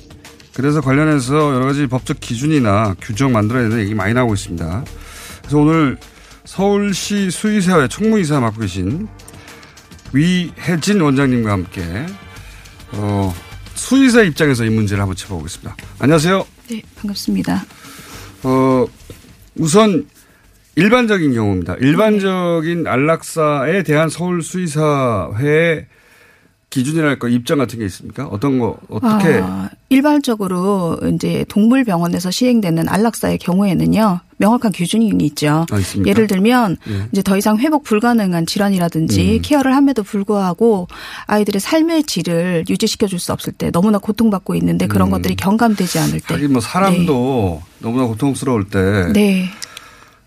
[0.52, 4.84] 그래서 관련해서 여러 가지 법적 기준이나 규정 만들어야 되는 얘기 많이 나오고 있습니다.
[5.40, 5.96] 그래서 오늘
[6.44, 9.08] 서울시 수의사회 총무이사 맡고 계신
[10.12, 12.04] 위혜진 원장님과 함께
[12.92, 13.34] 어,
[13.76, 15.76] 수의사 입장에서 이 문제를 한번 짚어보겠습니다.
[16.00, 16.46] 안녕하세요.
[16.70, 17.64] 네, 반갑습니다.
[18.42, 18.86] 어,
[19.56, 20.06] 우선
[20.74, 21.74] 일반적인 경우입니다.
[21.80, 25.86] 일반적인 안락사에 대한 서울 수의사회
[26.76, 28.26] 기준이랄까 입장 같은 게 있습니까?
[28.26, 34.20] 어떤 거 어떻게 아, 일반적으로 이제 동물병원에서 시행되는 안락사의 경우에는요.
[34.38, 35.64] 명확한 기준이 있죠.
[35.70, 35.78] 아?
[36.04, 37.08] 예를 들면 예.
[37.10, 39.42] 이제 더 이상 회복 불가능한 질환이라든지 음.
[39.42, 40.88] 케어를 함에도 불구하고
[41.26, 45.12] 아이들의 삶의 질을 유지시켜 줄 수 없을 때 너무나 고통받고 있는데 그런 음.
[45.12, 49.48] 것들이 경감되지 않을 때 하긴 뭐 사람도 너무나 고통스러울 때 네.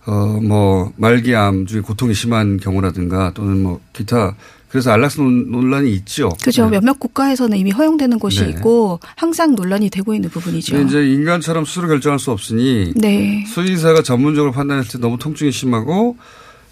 [0.07, 4.35] 어, 뭐, 말기암 중에 고통이 심한 경우라든가 또는 뭐, 기타.
[4.69, 6.29] 그래서 안락사 논- 논란이 있죠.
[6.43, 6.65] 그죠.
[6.65, 6.71] 네.
[6.77, 8.49] 몇몇 국가에서는 이미 허용되는 곳이 네.
[8.51, 10.79] 있고 항상 논란이 되고 있는 부분이죠.
[10.81, 12.93] 이제 인간처럼 스스로 결정할 수 없으니.
[12.95, 13.43] 네.
[13.47, 16.17] 수의사가 전문적으로 판단했을 때 너무 통증이 심하고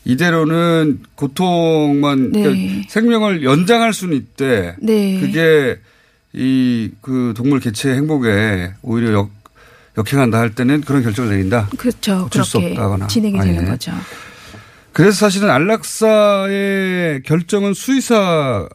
[0.05, 2.41] 이대로는 고통만 네.
[2.43, 4.75] 그러니까 생명을 연장할 수는 있대.
[4.79, 5.19] 네.
[5.19, 5.79] 그게
[6.33, 9.31] 이 그 동물 개체 행복에 오히려 역,
[9.97, 11.67] 역행한다 할 때는 그런 결정을 내린다.
[11.77, 12.25] 그렇죠.
[12.27, 13.07] 어쩔 수 그렇게 없다거나.
[13.07, 13.67] 진행이 아, 되는 예.
[13.67, 13.91] 거죠.
[14.97, 18.67] 그래서 사실은 안락사의 결정은 수의사의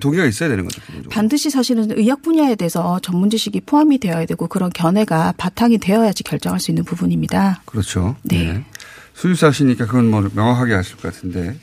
[0.00, 0.80] 동의가 있어야 되는 거죠.
[0.80, 1.10] 기본적으로.
[1.10, 6.58] 반드시 사실은 의학 분야에 대해서 전문 지식이 포함이 되어야 되고 그런 견해가 바탕이 되어야지 결정할
[6.58, 7.62] 수 있는 부분입니다.
[7.66, 8.16] 그렇죠.
[8.24, 8.64] 네.
[9.14, 11.56] 수의사시니까 그건 뭐 명확하게 아실 것 같은데.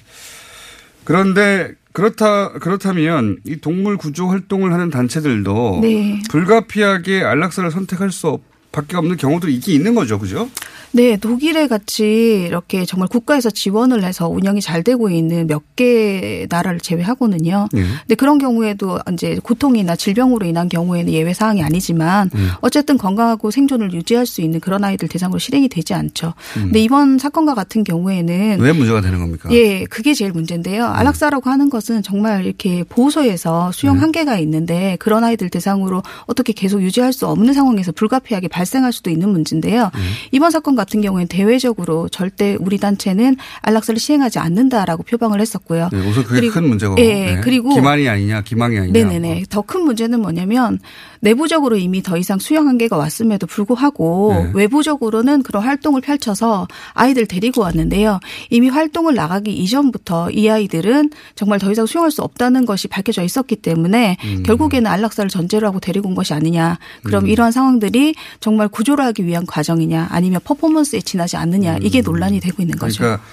[1.04, 6.22] 그런데 그렇다 그렇다면 이 동물 구조 활동을 하는 단체들도 네.
[6.30, 10.18] 불가피하게 안락사를 선택할 수 없- 밖에 없는 경우도 있긴 있는 거죠.
[10.18, 10.50] 그죠?
[10.94, 16.80] 네, 독일에 같이 이렇게 정말 국가에서 지원을 해서 운영이 잘 되고 있는 몇 개 나라를
[16.80, 17.70] 제외하고는요.
[17.76, 17.82] 예.
[17.82, 22.50] 근데 그런 경우에도 이제 고통이나 질병으로 인한 경우에는 예외 사항이 아니지만 음.
[22.60, 26.34] 어쨌든 건강하고 생존을 유지할 수 있는 그런 아이들 대상으로 실행이 되지 않죠.
[26.58, 26.64] 음.
[26.64, 29.50] 근데 이번 사건과 같은 경우에는 왜 문제가 되는 겁니까?
[29.54, 30.86] 예, 그게 제일 문제인데요.
[30.86, 34.02] 안락사라고 하는 것은 정말 이렇게 보호소에서 수용 네.
[34.02, 39.30] 한계가 있는데 그런 아이들 대상으로 어떻게 계속 유지할 수 없는 상황에서 불가피하게 발생할 수도 있는
[39.30, 39.84] 문제인데요.
[39.84, 40.00] 네.
[40.32, 45.90] 이번 사건 같은 경우에는 대외적으로 절대 우리 단체는 안락사를 시행하지 않는다라고 표방을 했었고요.
[45.92, 46.96] 네, 우선 그게 그리고- 큰 문제고.
[46.98, 47.42] 예, 네.
[47.42, 48.94] 그리고 기만이 아니냐, 기망이 아니냐.
[48.94, 49.44] 네네네.
[49.50, 50.80] 더 큰 문제는 뭐냐면
[51.22, 54.52] 내부적으로 이미 더 이상 수용 한계가 왔음에도 불구하고 네.
[54.56, 58.20] 외부적으로는 그런 활동을 펼쳐서 아이들 데리고 왔는데요.
[58.50, 63.58] 이미 활동을 나가기 이전부터 이 아이들은 정말 더 이상 수용할 수 없다는 것이 밝혀져 있었기
[63.58, 64.44] 때문에 음.
[64.44, 66.80] 결국에는 안락사를 전제로 하고 데리고 온 것이 아니냐.
[67.04, 67.30] 그럼 음.
[67.30, 72.62] 이러한 상황들이 정말 구조를 하기 위한 과정이냐 아니면 퍼포먼스 에 지나지 않느냐 이게 논란이 되고
[72.62, 73.00] 있는 거죠.
[73.00, 73.24] 그러니까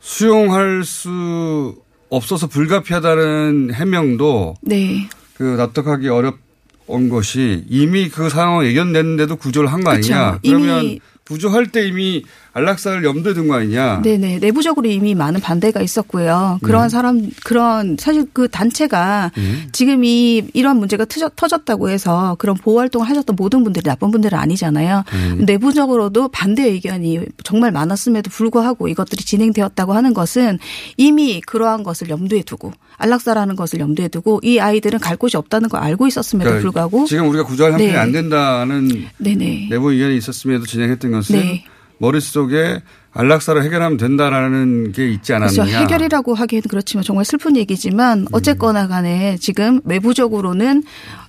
[0.00, 1.76] 수용할 수
[2.08, 5.08] 없어서 불가피하다는 해명도 네.
[5.34, 9.90] 그 납득하기 어려운 것이 이미 그 상황을 예견냈는데도 구조를 한 거.
[9.90, 10.38] 아니냐.
[10.42, 14.02] 그러면 구조할 때 이미 안락사를 염두에 둔 거 아니냐.
[14.02, 14.38] 네네.
[14.40, 16.58] 내부적으로 이미 많은 반대가 있었고요.
[16.62, 16.92] 그러한 네.
[16.92, 19.68] 사람, 그런, 사실 그 단체가 음.
[19.72, 24.36] 지금 이, 이런 문제가 터졌, 터졌 다고 해서 그런 보호활동을 하셨던 모든 분들이 나쁜 분들은
[24.38, 25.04] 아니잖아요.
[25.12, 25.44] 음.
[25.46, 30.58] 내부적으로도 반대 의견이 정말 많았음에도 불구하고 이것들이 진행되었다고 하는 것은
[30.96, 35.80] 이미 그러한 것을 염두에 두고 안락사라는 것을 염두에 두고 이 아이들은 갈 곳이 없다는 걸
[35.80, 37.98] 알고 있었음에도 그러니까 불구하고 지금 우리가 구조할 형편이 네.
[37.98, 39.68] 안 된다는 네네.
[39.70, 41.64] 내부 의견이 있었음에도 진행했던 것은 네.
[42.00, 42.82] 머릿속에
[43.12, 45.62] 안락사를 해결하면 된다라는 게 있지 그렇죠.
[45.62, 45.80] 않았느냐.
[45.80, 50.82] 해결이라고 하기에는 그렇지만 정말 슬픈 얘기지만 어쨌거나 간에 지금 외부적으로는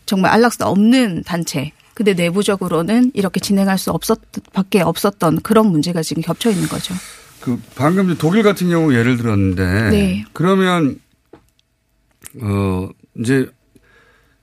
[0.06, 1.72] 정말 안락사 없는 단체.
[1.94, 4.20] 근데 내부적으로는 이렇게 진행할 수 없었
[4.54, 6.94] 밖에 없었던 그런 문제가 지금 겹쳐 있는 거죠.
[7.42, 10.26] 그 방금 독일 같은 경우 예를 들었는데 네.
[10.34, 11.00] 그러면
[12.42, 12.88] 어
[13.20, 13.50] 이제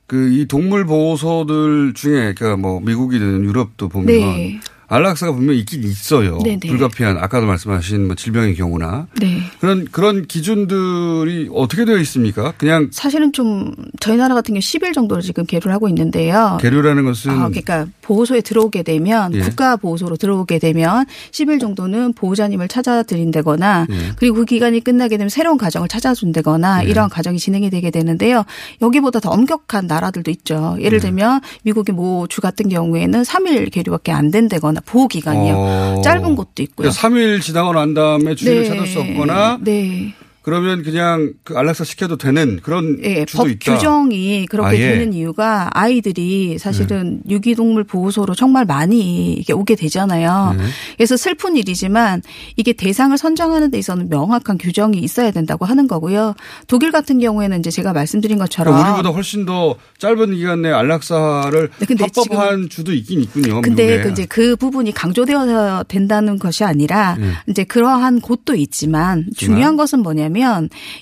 [0.06, 4.60] 그 이 동물 보호소들 중에 그러니까 뭐 미국이든 유럽도 보면 네.
[4.88, 6.38] 안락사가 분명히 있긴 있어요.
[6.38, 6.60] 네네.
[6.66, 9.42] 불가피한 아까도 말씀하신 뭐 질병의 경우나 네.
[9.60, 12.52] 그런 그런 기준들이 어떻게 되어 있습니까?
[12.56, 16.58] 그냥 사실은 좀 저희 나라 같은 경우 10일 정도를 지금 계류를 하고 있는데요.
[16.60, 19.40] 계류라는 것은 아, 그러니까 보호소에 들어오게 되면 예.
[19.40, 24.12] 국가 보호소로 들어오게 되면 10일 정도는 보호자님을 찾아드린다거나 예.
[24.16, 26.88] 그리고 그 기간이 끝나게 되면 새로운 가정을 찾아준다거나 예.
[26.88, 28.44] 이러한 과정이 진행이 되게 되는데요.
[28.80, 30.76] 여기보다 더 엄격한 나라들도 있죠.
[30.80, 30.84] 예.
[30.84, 35.54] 예를 들면 미국의 모 주 같은 경우에는 3일 계류밖에 안 된다거나 보호 기간이요.
[35.56, 36.00] 어.
[36.02, 36.90] 짧은 곳도 있고요.
[36.90, 38.68] 그러니까 3일 지나고 난 다음에 주인을 네.
[38.68, 40.14] 찾을 수 없거나 네.
[40.42, 43.74] 그러면 그냥 그 안락사 시켜도 되는 그런 예, 법 있다.
[43.74, 44.78] 규정이 그렇게 아예.
[44.78, 44.98] 네.
[44.98, 50.54] 되는 이유가 아이들이 사실은 유기동물 보호소로 정말 많이 이게 오게 되잖아요.
[50.56, 50.64] 네.
[50.96, 52.22] 그래서 슬픈 일이지만
[52.56, 56.34] 이게 대상을 선정하는 데 있어서는 명확한 규정이 있어야 된다고 하는 거고요.
[56.66, 61.70] 독일 같은 경우에는 이제 제가 말씀드린 것처럼 그러니까 우리보다 훨씬 더 짧은 기간 내에 안락사를
[61.78, 63.60] 네, 근데 합법한 주도 있긴 있군요.
[63.60, 63.98] 근데.
[64.02, 67.30] 그 이제 그 부분이 강조되어야 된다는 것이 아니라 네.
[67.48, 70.37] 이제 그러한 곳도 있지만 중요한 것은 뭐냐면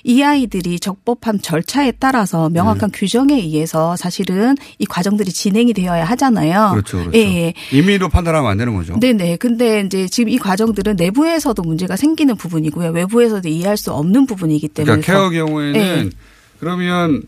[0.05, 2.99] 이 아이들이 적법한 절차에 따라서 명확한 네.
[2.99, 6.70] 규정에 의해서 사실은 이 과정들이 진행이 되어야 하잖아요.
[6.72, 7.18] 그렇죠, 그렇죠.
[7.18, 7.55] 예, 예.
[7.72, 8.99] 임의로 판단하면 안 되는 거죠.
[8.99, 9.37] 네네.
[9.37, 12.90] 근데 이제 지금 이 과정들은 내부에서도 문제가 생기는 부분이고요.
[12.90, 15.01] 외부에서도 이해할 수 없는 부분이기 때문에.
[15.01, 16.11] 그러니까 케어 경우에는 예.
[16.61, 17.22] 그러면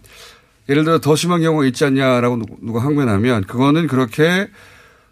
[0.68, 4.48] 예를 들어 더 심한 경우가 있지 않냐라고 누- 누가 항변하면 그거는 그렇게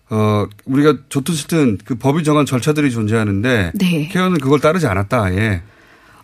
[0.08, 4.08] 어 우리가 좋든 싫든 그 법이 정한 절차들이 존재하는데 네.
[4.08, 5.62] 케어는 그걸 따르지 않았다 아예.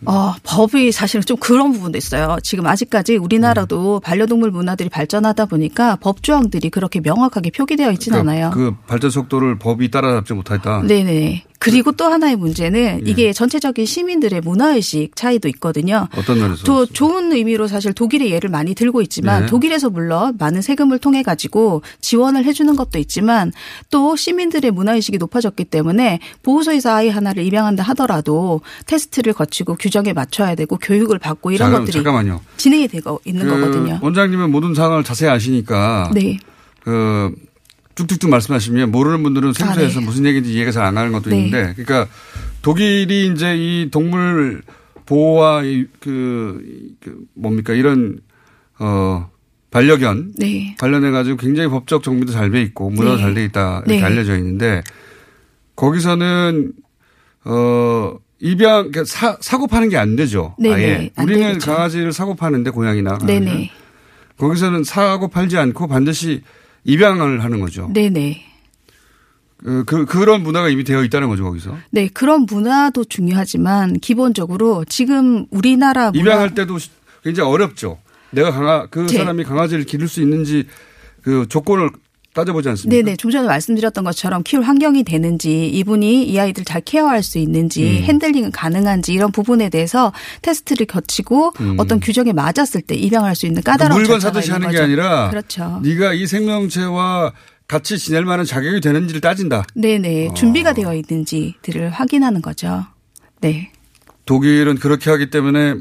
[0.05, 2.37] 어, 법이 사실은 좀 그런 부분도 있어요.
[2.43, 4.09] 지금 아직까지 우리나라도 네.
[4.09, 8.51] 반려동물 문화들이 발전하다 보니까 법 조항들이 그렇게 명확하게 표기되어 있지는 않아요.
[8.51, 10.81] 그 발전 속도를 법이 따라잡지 못했다.
[10.81, 11.45] 네네.
[11.63, 13.09] 그리고 또 하나의 문제는 예.
[13.09, 16.09] 이게 전체적인 시민들의 문화의식 차이도 있거든요.
[16.17, 16.63] 어떤 면에서?
[16.65, 19.45] 또 좋은 의미로 사실 독일의 예를 많이 들고 있지만 네.
[19.47, 23.53] 독일에서 물론 많은 세금을 통해 가지고 지원을 해주는 것도 있지만
[23.89, 30.75] 또 시민들의 문화의식이 높아졌기 때문에 보호소에서 아이 하나를 입양한다 하더라도 테스트를 거치고 규정에 맞춰야 되고
[30.75, 32.41] 교육을 받고 이런 자, 것들이 잠깐만요.
[32.57, 33.99] 진행이 되고 있는 그 거거든요.
[34.01, 36.37] 원장님은 모든 상황을 자세히 아시니까 네.
[36.81, 37.33] 그
[37.95, 40.05] 쭉쭉쭉 말씀하시면 모르는 분들은 생소해서 아, 네.
[40.05, 41.37] 무슨 얘기인지 이해가 잘 안 가는 것도 네.
[41.37, 42.07] 있는데 그러니까
[42.61, 44.61] 독일이 이제 이 동물
[45.05, 46.61] 보호와 이 그,
[47.01, 48.19] 그 뭡니까 이런
[48.79, 49.29] 어
[49.71, 50.75] 반려견 네.
[50.79, 53.21] 관련해 가지고 굉장히 법적 정비도 잘 돼 있고 문화도 네.
[53.21, 54.03] 잘돼 있다 이렇게 네.
[54.03, 54.81] 알려져 있는데
[55.75, 56.73] 거기서는
[57.45, 60.55] 어 입양 그러니까 사 사고 파는 게 안 되죠.
[60.59, 60.75] 네네.
[60.75, 61.71] 아예 안 우리는 되겠죠.
[61.71, 63.17] 강아지를 사고 파는데 고양이나.
[63.19, 63.71] 네네.
[64.37, 66.41] 거기서는 사고 팔지 않고 반드시
[66.85, 67.89] 입양을 하는 거죠.
[67.93, 68.43] 네네.
[69.57, 71.77] 그, 그, 그런 문화가 이미 되어 있다는 거죠, 거기서.
[71.91, 76.77] 네, 그런 문화도 중요하지만 기본적으로 지금 우리나라 문화 입양할 때도
[77.23, 77.99] 굉장히 어렵죠.
[78.31, 80.67] 내가 강아, 그 제- 사람이 강아지를 기를 수 있는지
[81.21, 81.91] 그 조건을
[82.33, 82.95] 따져보지 않습니까?
[83.03, 83.15] 네네.
[83.17, 88.03] 좀 전에 말씀드렸던 것처럼 키울 환경이 되는지 이분이 이 아이들 잘 케어할 수 있는지 음.
[88.03, 91.75] 핸들링은 가능한지 이런 부분에 대해서 테스트를 거치고 음.
[91.77, 94.83] 어떤 규정에 맞았을 때 입양할 수 있는 까다로운 물건 사듯이 하는 게 거죠.
[94.83, 95.79] 아니라 그렇죠.
[95.83, 97.33] 네가 이 생명체와
[97.67, 99.65] 같이 지낼 만한 자격이 되는지를 따진다.
[99.75, 100.29] 네네.
[100.29, 100.33] 어.
[100.33, 102.85] 준비가 되어 있는지들을 확인하는 거죠.
[103.41, 103.71] 네.
[104.25, 105.75] 독일은 그렇게 하기 때문에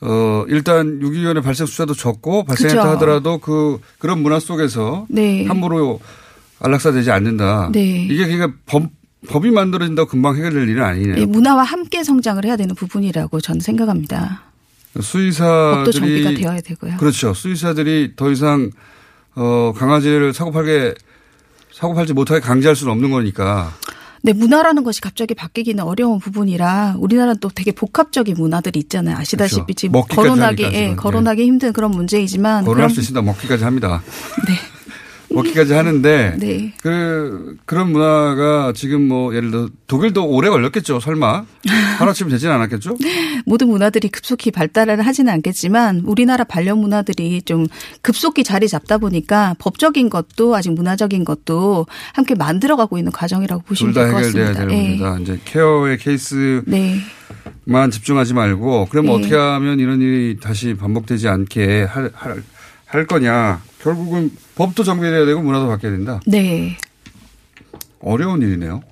[0.00, 2.94] 어 일단 유기견의 발생 숫자도 적고 발생했다 그죠.
[2.94, 5.46] 하더라도 그 그런 문화 속에서 네.
[5.46, 6.00] 함부로
[6.60, 7.70] 안락사되지 않는다.
[7.72, 8.04] 네.
[8.04, 8.84] 이게 그러니까 법,
[9.28, 11.16] 법이 만들어진다고 금방 해결될 일은 아니네요.
[11.18, 14.42] 예, 문화와 함께 성장을 해야 되는 부분이라고 저는 생각합니다.
[15.00, 16.96] 수의사들이 법도 정비가 되어야 되고요.
[16.98, 17.34] 그렇죠.
[17.34, 18.70] 수의사들이 더 이상
[19.34, 20.94] 어 강아지를 사고 팔게
[21.72, 23.72] 사고 팔지 못하게 강제할 수는 없는 거니까.
[24.24, 29.18] 네, 문화라는 것이 갑자기 바뀌기는 어려운 부분이라 우리나라는 또 되게 복합적인 문화들이 있잖아요.
[29.18, 29.74] 아시다시피 그렇죠.
[29.74, 30.96] 지금 거론하기, 예, 지금.
[30.96, 33.20] 거론하기 힘든 그런 문제이지만 거론할 그런 수 있습니다.
[33.20, 34.02] 먹기까지 합니다.
[34.48, 34.54] 네.
[35.34, 36.72] 먹기까지 하는데 네.
[36.80, 41.00] 그 그런 문화가 지금 뭐 예를 들어 독일도 오래 걸렸겠죠.
[41.00, 41.44] 설마
[41.98, 42.96] 하루아침에 되진 않았겠죠?
[43.46, 47.66] 모든 문화들이 급속히 발달을 하지는 않겠지만 우리나라 반려 문화들이 좀
[48.02, 53.94] 급속히 자리 잡다 보니까 법적인 것도 아직 문화적인 것도 함께 만들어가고 있는 과정이라고 둘 보시면
[53.94, 54.66] 다될것 해결돼야 같습니다.
[54.66, 54.88] 되는 예.
[54.88, 55.18] 문제다.
[55.20, 57.00] 이제 케어의 케이스만 네.
[57.90, 59.18] 집중하지 말고 그러면 네.
[59.18, 62.42] 어떻게 하면 이런 일이 다시 반복되지 않게 할, 할,
[62.86, 63.60] 할 거냐.
[63.84, 66.20] 결국은 법도 정비돼야 되고 문화도 바뀌어야 된다.
[66.26, 66.78] 네.
[68.00, 68.82] 어려운 일이네요.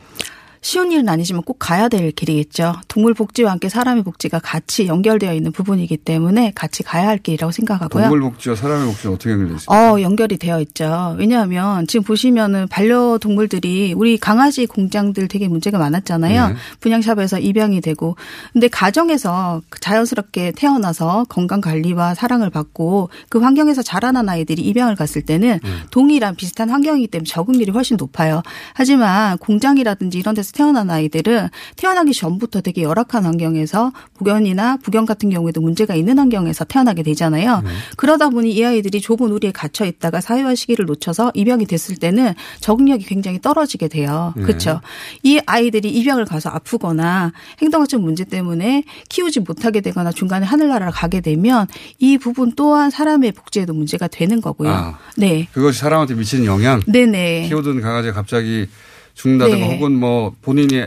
[0.65, 2.77] 쉬운 일은 아니지만 꼭 가야 될 길이겠죠.
[2.87, 8.05] 동물 복지와 함께 사람의 복지가 같이 연결되어 있는 부분이기 때문에 같이 가야 할 길이라고 생각하고요.
[8.05, 9.93] 동물 복지와 사람의 복지는 어떻게 연결되어 있습니까?
[9.93, 11.17] 어, 연결이 되어 있죠.
[11.19, 16.49] 왜냐하면 지금 보시면은 반려동물들이 우리 강아지 공장들 되게 문제가 많았잖아요.
[16.51, 16.55] 네.
[16.79, 18.15] 분양샵에서 입양이 되고.
[18.53, 25.59] 근데 가정에서 자연스럽게 태어나서 건강 관리와 사랑을 받고 그 환경에서 자라난 아이들이 입양을 갔을 때는
[25.91, 28.43] 동일한 비슷한 환경이기 때문에 적응률이 훨씬 높아요.
[28.75, 35.61] 하지만 공장이라든지 이런 데서 태어난 아이들은 태어나기 전부터 되게 열악한 환경에서 부견이나 부견 같은 경우에도
[35.61, 37.63] 문제가 있는 환경에서 태어나게 되잖아요.
[37.97, 43.05] 그러다 보니 이 아이들이 좁은 우리에 갇혀 있다가 사회화 시기를 놓쳐서 입양이 됐을 때는 적응력이
[43.05, 44.33] 굉장히 떨어지게 돼요.
[44.37, 44.43] 네.
[44.43, 44.81] 그렇죠.
[45.23, 51.67] 이 아이들이 입양을 가서 아프거나 행동학적 문제 때문에 키우지 못하게 되거나 중간에 하늘나라를 가게 되면
[51.99, 54.71] 이 부분 또한 사람의 복지에도 문제가 되는 거고요.
[54.71, 54.99] 아.
[55.17, 55.49] 네.
[55.53, 56.81] 그것이 사람한테 미치는 영향.
[56.87, 57.49] 네네.
[57.49, 58.69] 키우던 강아지가 갑자기
[59.15, 59.75] 죽는다든가 네.
[59.75, 60.87] 혹은 뭐 본인이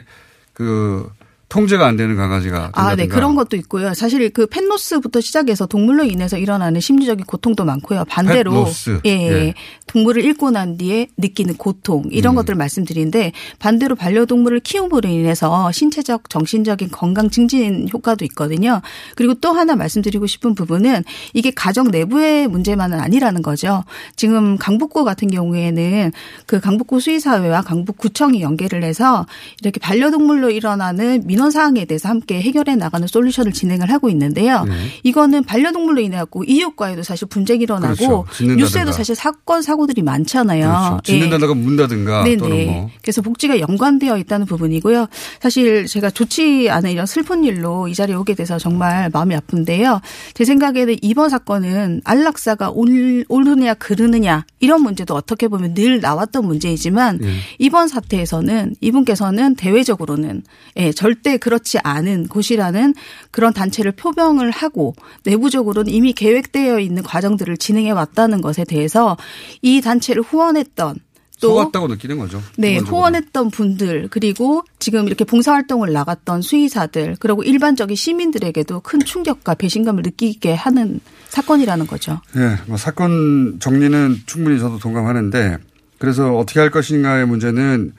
[0.53, 1.11] 그
[1.49, 2.89] 통제가 안 되는 강아지가 된다든가.
[2.89, 3.07] 아, 네.
[3.07, 3.93] 그런 것도 있고요.
[3.93, 8.05] 사실 그 펫로스부터 시작해서 동물로 인해서 일어나는 심리적인 고통도 많고요.
[8.05, 9.01] 반대로 펫로스.
[9.05, 9.53] 예, 예.
[9.87, 12.35] 동물을 잃고 난 뒤에 느끼는 고통 이런 음.
[12.35, 18.81] 것들을 말씀드리는데 반대로 반려동물을 키움으로 인해서 신체적 정신적인 건강 증진 효과도 있거든요.
[19.15, 21.03] 그리고 또 하나 말씀드리고 싶은 부분은
[21.33, 23.83] 이게 가정 내부의 문제만은 아니라는 거죠.
[24.15, 26.11] 지금 강북구 같은 경우에는
[26.45, 29.25] 그 강북구 수의사회와 강북구청이 연계를 해서
[29.61, 34.63] 이렇게 반려동물로 일어나는 민원 사항에 대해서 함께 해결해 나가는 솔루션을 진행을 하고 있는데요.
[34.63, 34.73] 네.
[35.03, 38.55] 이거는 반려동물로 인해 갖고 이웃과에도 사실 분쟁이 일어나고 그렇죠.
[38.55, 40.65] 뉴스에도 사실 사건 사고들이 많잖아요.
[40.65, 40.99] 그렇죠.
[41.09, 41.11] 예.
[41.11, 42.37] 짓는다든가 문다든가 네네.
[42.37, 42.89] 또는 뭐.
[43.01, 45.07] 그래서 복지가 연관되어 있다는 부분이고요.
[45.41, 49.99] 사실 제가 좋지 않은 이런 슬픈 일로 이 자리에 오게 돼서 정말 마음이 아픈데요.
[50.33, 57.19] 제 생각에는 이번 사건은 안락사가 올, 옳으냐 그르느냐 이런 문제도 어떻게 보면 늘 나왔던 문제이지만
[57.23, 57.33] 예.
[57.59, 60.43] 이번 사태에서는 이분께서는 대외적으로는
[60.77, 62.93] 예, 절대 그렇지 않은 곳이라는
[63.31, 69.17] 그런 단체를 표명을 하고 내부적으로는 이미 계획되어 있는 과정들을 진행해 왔다는 것에 대해서
[69.61, 70.99] 이 단체를 후원했던
[71.41, 72.41] 또 속았다고 느끼는 거죠.
[72.57, 72.97] 네, 기본적으로.
[72.97, 80.53] 후원했던 분들 그리고 지금 이렇게 봉사활동을 나갔던 수의사들 그리고 일반적인 시민들에게도 큰 충격과 배신감을 느끼게
[80.53, 82.21] 하는 사건이라는 거죠.
[82.37, 85.57] 예, 뭐 사건 정리는 충분히 저도 동감하는데
[85.97, 87.93] 그래서 어떻게 할 것인가의 문제는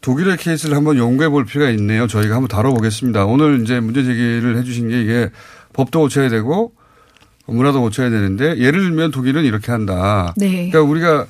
[0.00, 2.06] 독일의 케이스를 한번 연구해 볼 필요가 있네요.
[2.06, 3.26] 저희가 한번 다뤄보겠습니다.
[3.26, 5.30] 오늘 이제 문제 제기를 해 주신 게 이게
[5.72, 6.72] 법도 고쳐야 되고
[7.46, 10.34] 문화도 고쳐야 되는데 예를 들면 독일은 이렇게 한다.
[10.36, 10.70] 네.
[10.70, 11.26] 그러니까 우리가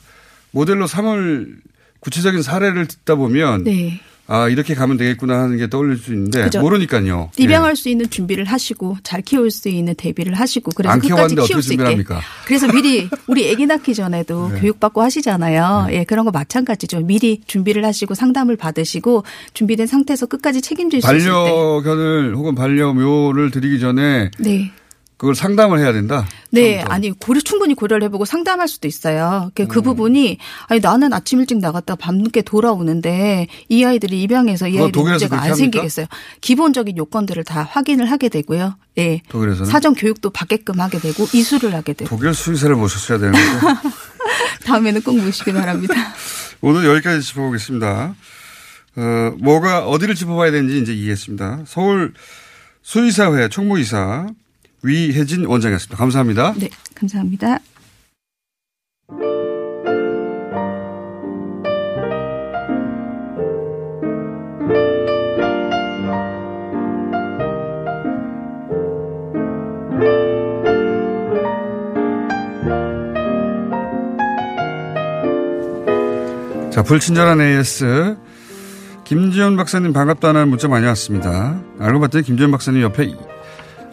[0.51, 1.57] 모델로 삼을
[2.01, 4.01] 구체적인 사례를 듣다 보면 네.
[4.31, 6.61] 아 이렇게 가면 되겠구나 하는 게 떠올릴 수 있는데 그죠.
[6.61, 7.31] 모르니까요.
[7.39, 7.43] 예.
[7.43, 11.45] 입양할 수 있는 준비를 하시고 잘 키울 수 있는 대비를 하시고 그래서 안 끝까지 키울
[11.45, 11.83] 어떻게 수 있게.
[11.83, 12.21] 합니까?
[12.47, 14.61] 그래서 미리 우리 아기 낳기 전에도 네.
[14.61, 15.87] 교육받고 하시잖아요.
[15.93, 17.01] 예, 그런 거 마찬가지죠.
[17.01, 21.31] 미리 준비를 하시고 상담을 받으시고 준비된 상태에서 끝까지 책임질 수 있을 때.
[21.31, 24.71] 반려견을 혹은 반려묘를 드리기 전에 네.
[25.19, 26.25] 그걸 상담을 해야 된다.
[26.51, 29.51] 네, 아니 고려 충분히 고려를 해보고 상담할 수도 있어요.
[29.53, 29.69] 그, 음.
[29.69, 35.27] 그 부분이 아니 나는 아침 일찍 나갔다 밤늦게 돌아오는데 이 아이들이 입양해서 이 아이들 독일에서
[35.27, 35.55] 문제가 안?
[35.57, 36.07] 생기겠어요.
[36.41, 38.77] 기본적인 요건들을 다 확인을 하게 되고요.
[38.99, 39.21] 예.
[39.29, 43.41] 독일에서는 사전 교육도 받게끔 하게 되고 이수를 하게 되고 독일 수의사를 모셨어야 되는데
[44.67, 45.95] 다음에는 꼭 모시기 바랍니다.
[46.63, 48.15] 오늘 여기까지 짚어보겠습니다.
[48.97, 51.65] 어, 뭐가 어디를 짚어봐야 되는지 이제 이해했습니다.
[51.67, 52.15] 서울
[52.83, 54.29] 수의사회 총무이사
[54.83, 55.97] 위혜진 원장이었습니다.
[55.97, 56.55] 감사합니다.
[56.57, 57.59] 네, 감사합니다.
[76.71, 78.17] 자, 불친절한 AS.
[79.03, 81.61] 김지현 박사님 반갑다는 문자 많이 왔습니다.
[81.81, 83.05] 알고 봤더니 김지현 박사님 옆에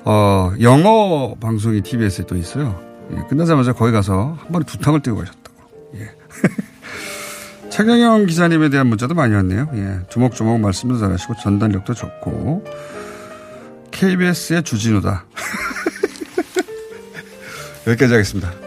[0.05, 2.79] 어, 영어 방송이 TBS에 또 있어요.
[3.11, 5.55] 예, 끝나자마자 거기 가서 한 번에 두 탕을 뛰고 가셨다고.
[5.95, 6.11] 예.
[7.69, 9.67] 차경영 기자님에 대한 문자도 많이 왔네요.
[9.73, 12.63] 예, 조목조목 말씀도 잘하시고 전달력도 좋고
[13.91, 15.25] KBS의 주진우다.
[17.87, 18.64] 여기까지 하겠습니다.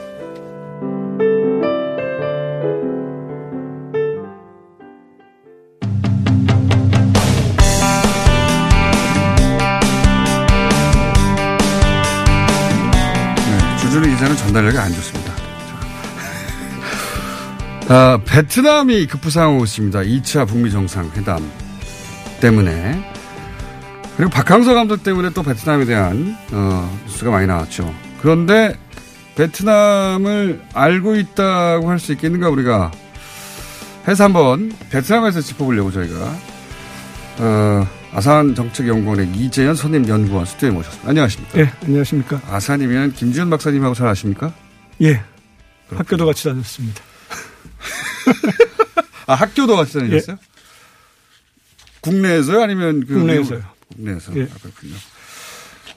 [14.59, 15.35] 전달력이 안 좋습니다.
[17.87, 17.95] 자.
[17.95, 20.01] 아, 베트남이 급부상하고 있습니다.
[20.01, 21.49] 2차 북미 정상회담
[22.41, 23.13] 때문에.
[24.17, 27.95] 그리고 박항서 감독 때문에 또 베트남에 대한, 어, 뉴스가 많이 나왔죠.
[28.21, 28.77] 그런데
[29.37, 32.91] 베트남을 알고 있다고 할 수 있겠는가, 우리가.
[34.09, 36.35] 해서 한번 베트남에서 짚어보려고 저희가.
[37.39, 41.09] 어, 아산 정책연구원의 이재현 선임 연구원 스튜디오에 모셨습니다.
[41.11, 41.59] 안녕하십니까?
[41.59, 42.41] 예, 안녕하십니까?
[42.47, 44.53] 아산이면 김지훈 박사님하고 잘 아십니까?
[45.03, 45.23] 예.
[45.89, 47.03] 학교도 같이 다녔습니다.
[49.27, 50.39] 아, 학교도 같이 다니셨어요?
[50.41, 50.49] 예.
[52.01, 52.63] 국내에서요?
[52.63, 53.63] 아니면 그 국내에서요.
[53.95, 54.37] 국내에서.
[54.37, 54.45] 예.
[54.45, 54.95] 아, 그렇군요.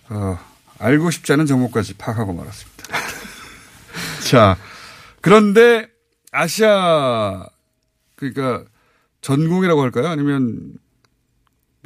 [0.10, 0.40] 어,
[0.80, 2.84] 알고 싶지 않은 정보까지 파악하고 말았습니다.
[4.30, 4.58] 자,
[5.22, 5.88] 그런데
[6.32, 7.46] 아시아,
[8.16, 8.66] 그러니까
[9.22, 10.08] 전공이라고 할까요?
[10.08, 10.74] 아니면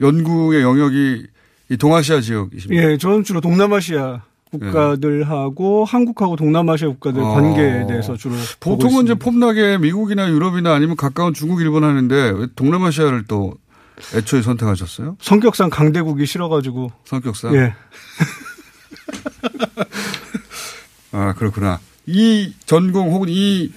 [0.01, 1.27] 연구의 영역이
[1.69, 2.91] 이 동아시아 지역이십니까?
[2.91, 4.21] 예, 저는 주로 동남아시아
[4.51, 5.91] 국가들하고 네.
[5.91, 7.33] 한국하고 동남아시아 국가들 어.
[7.33, 13.25] 관계에 대해서 주로 보통은 이제 폼나게 미국이나 유럽이나 아니면 가까운 중국, 일본 하는데 왜 동남아시아를
[13.27, 13.55] 또
[14.13, 15.17] 애초에 선택하셨어요?
[15.19, 16.91] 성격상 강대국이 싫어가지고.
[17.05, 17.55] 성격상?
[17.55, 17.73] 예.
[21.11, 21.79] 아, 그렇구나.
[22.05, 23.71] 이 전공 혹은 이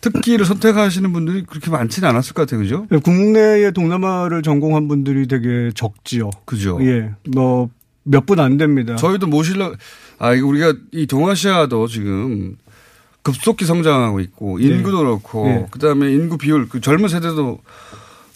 [0.00, 2.60] 특기를 선택하시는 분들이 그렇게 많지는 않았을 것 같아요.
[2.60, 2.86] 그죠?
[2.90, 6.30] 네, 국내에 동남아를 전공한 분들이 되게 적지요.
[6.44, 6.78] 그죠?
[6.82, 7.10] 예.
[7.34, 7.68] 뭐,
[8.02, 8.96] 몇 분 안 됩니다.
[8.96, 9.72] 저희도 모실라,
[10.18, 12.56] 아, 이거 우리가 이 동아시아도 지금
[13.22, 15.04] 급속히 성장하고 있고, 인구도 네.
[15.04, 15.66] 그렇고, 네.
[15.70, 17.58] 그 다음에 인구 비율, 그 젊은 세대도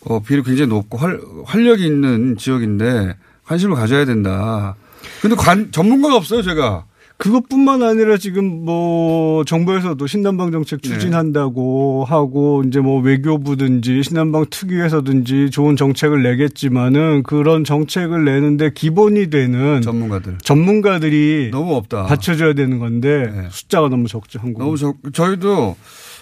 [0.07, 4.77] 어, 비율이 굉장히 높고 활, 활력이 있는 지역인데 관심을 가져야 된다.
[5.23, 6.85] 근데 관, 전문가가 없어요, 제가.
[7.17, 10.89] 그것뿐만 아니라 지금 뭐 정부에서도 신남방 정책 네.
[10.89, 12.13] 추진한다고 네.
[12.13, 20.39] 하고 이제 뭐 외교부든지 신남방 특위에서든지 좋은 정책을 내겠지만은 그런 정책을 내는데 기본이 되는 전문가들
[20.43, 22.05] 전문가들이 너무 없다.
[22.07, 23.49] 받쳐줘야 되는 건데 네.
[23.51, 24.59] 숫자가 너무 적죠 한국.
[24.59, 24.97] 너무 적.
[25.13, 25.77] 저희도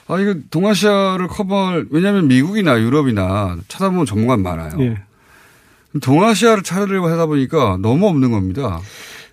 [0.08, 4.72] 아 이거 동아시아를 커버할 왜냐하면 미국이나 유럽이나 찾아보면 전문가 많아요.
[4.80, 4.98] 예.
[6.00, 8.80] 동아시아를 찾으려고 하다 보니까 너무 없는 겁니다.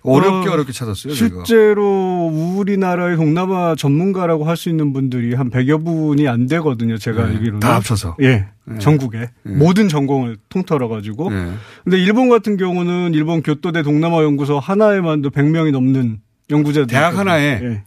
[0.02, 1.12] 어렵게 어, 렵게 찾았어요.
[1.14, 2.58] 실제로 제가.
[2.58, 6.96] 우리나라의 동남아 전문가라고 할 수 있는 분들이 한 100여 분이 안 되거든요.
[6.98, 7.32] 제가 네.
[7.34, 7.60] 알기로는.
[7.60, 8.16] 다 합쳐서.
[8.22, 8.46] 예.
[8.64, 8.78] 네.
[8.78, 9.18] 전국에.
[9.18, 9.28] 네.
[9.56, 11.30] 모든 전공을 통틀어 가지고.
[11.30, 11.52] 네.
[11.84, 16.20] 근데 일본 같은 경우는 일본 교토대 동남아 연구소 하나에만도 100명이 넘는
[16.50, 16.86] 연구자들.
[16.88, 17.60] 대학 하나에.
[17.62, 17.82] 예.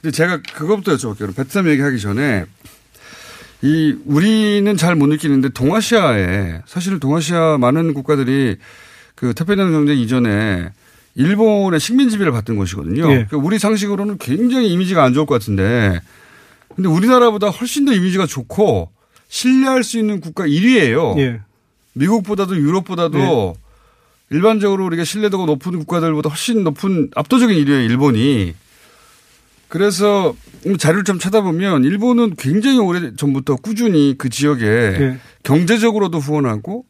[0.00, 1.34] 근데 제가 그것부터 여쭤볼게요.
[1.36, 2.44] 베트남 얘기하기 전에
[3.62, 8.56] 이 우리는 잘 못 느끼는데 동아시아에 사실 동아시아 많은 국가들이
[9.14, 10.70] 그 태평양 경제 이전에
[11.14, 13.02] 일본의 식민지배를 받던 곳이거든요.
[13.04, 13.24] 예.
[13.26, 16.00] 그러니까 우리 상식으로는 굉장히 이미지가 안 좋을 것 같은데
[16.74, 18.90] 근데 우리나라보다 훨씬 더 이미지가 좋고
[19.28, 21.18] 신뢰할 수 있는 국가 1위예요.
[21.18, 21.40] 예.
[21.94, 23.60] 미국보다도 유럽보다도 예.
[24.30, 27.90] 일반적으로 우리가 신뢰도가 높은 국가들보다 훨씬 높은 압도적인 1위예요.
[27.90, 28.54] 일본이.
[29.68, 30.34] 그래서
[30.78, 35.18] 자료를 좀 찾아보면 일본은 굉장히 오래 전부터 꾸준히 그 지역에 네.
[35.42, 36.84] 경제적으로도 후원하고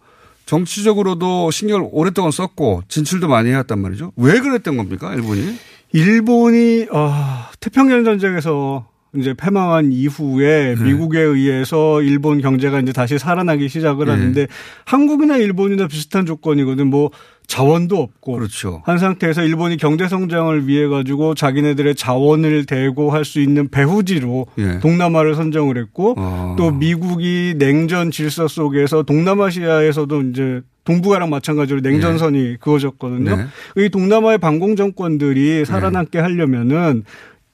[0.51, 4.13] 정치적으로도 신경을 오랫동안 썼고 진출도 많이 해왔단 말이죠.
[4.17, 5.57] 왜 그랬던 겁니까, 일본이?
[5.93, 7.13] 일본이 어,
[7.61, 8.85] 태평양 전쟁에서
[9.17, 10.85] 이제 패망한 이후에 네.
[10.85, 14.13] 미국에 의해서 일본 경제가 이제 다시 살아나기 시작을 네.
[14.13, 14.47] 하는데
[14.85, 16.87] 한국이나 일본이나 비슷한 조건이거든.
[16.87, 17.11] 뭐
[17.49, 18.81] 자원도 없고 그렇죠.
[18.85, 24.79] 한 상태에서 일본이 경제 성장을 위해 가지고 자기네들의 자원을 대고 할 수 있는 배후지로 예.
[24.79, 26.55] 동남아를 선정을 했고 아.
[26.57, 32.57] 또 미국이 냉전 질서 속에서 동남아시아에서도 이제 동북아랑 마찬가지로 냉전선이 네.
[32.61, 33.37] 그어졌거든요.
[33.37, 33.47] 네.
[33.77, 37.05] 이 동남아의 반공 정권들이 살아남게 하려면은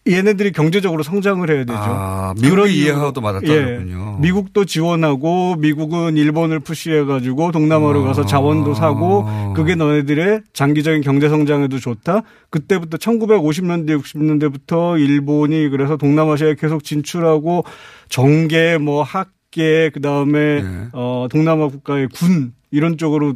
[0.09, 1.75] 얘네들이 경제적으로 성장을 해야 되죠.
[1.77, 4.17] 아, 미국이 이해하고도 맞았다군요.
[4.19, 8.05] 예, 미국도 지원하고 미국은 일본을 푸시해가지고 동남아로 아.
[8.07, 12.23] 가서 자원도 사고 그게 너네들의 장기적인 경제 성장에도 좋다.
[12.51, 17.65] 그때부터 1950년대 60년대부터 일본이 그래서 동남아시아에 계속 진출하고
[18.09, 20.89] 정계 뭐 학계 그다음에 네.
[20.93, 23.35] 어 동남아 국가의 군 이런 쪽으로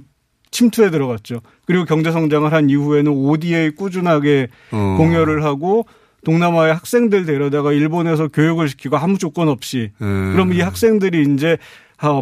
[0.50, 1.40] 침투에 들어갔죠.
[1.64, 4.94] 그리고 경제 성장을 한 이후에는 ODA 꾸준하게 어.
[4.98, 5.86] 공여를 하고
[6.24, 10.32] 동남아의 학생들 데려다가 일본에서 교육을 시키고 아무 조건 없이 음.
[10.32, 11.56] 그럼 이 학생들이 이제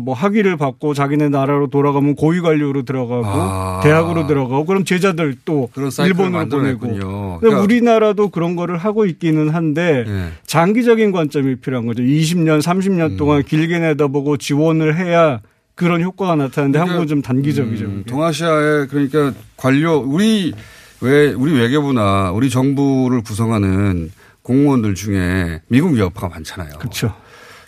[0.03, 3.80] 뭐 학위를 받고 자기네 나라로 돌아가면 고위 관료로 들어가고 아.
[3.82, 5.70] 대학으로 들어가고 그럼 제자들 또
[6.05, 10.28] 일본으로 보내고 그러니까 우리나라도 그런 거를 하고 있기는 한데 네.
[10.46, 12.03] 장기적인 관점이 필요한 거죠.
[12.03, 13.16] 20년, 30년 음.
[13.16, 15.40] 동안 길게 내다보고 지원을 해야
[15.76, 17.84] 그런 효과가 나타나는데 그러니까 한국은 좀 단기적이죠.
[17.84, 20.53] 음, 동아시아에 그러니까 관료 우리
[21.01, 24.11] 왜 우리 외교부나 우리 정부를 구성하는
[24.42, 26.78] 공무원들 중에 미국 여파가 많잖아요.
[26.78, 27.14] 그렇죠.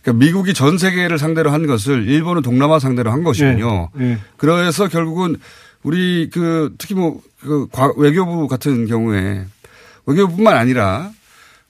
[0.03, 3.91] 그러니까 미국이 전 세계를 상대로 한 것을 일본은 동남아 상대로 한 것이군요.
[3.95, 4.19] 네, 네.
[4.37, 5.37] 그래서 결국은
[5.83, 9.45] 우리 그 특히 뭐그 외교부 같은 경우에
[10.07, 11.11] 외교부뿐만 아니라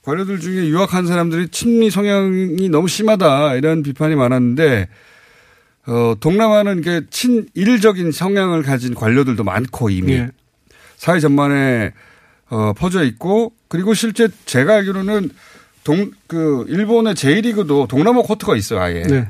[0.03, 4.87] 관료들 중에 유학한 사람들이 친미 성향이 너무 심하다 이런 비판이 많았는데
[5.87, 10.29] 어 동남아는 이게 친일적인 성향을 가진 관료들도 많고 이미 네.
[11.01, 11.93] 사회 전반에
[12.51, 15.31] 어, 퍼져 있고 그리고 실제 제가 알기로는
[15.83, 19.01] 동, 그, 일본의 제1리그도 동남아 코트가 있어요, 아예.
[19.01, 19.27] 네.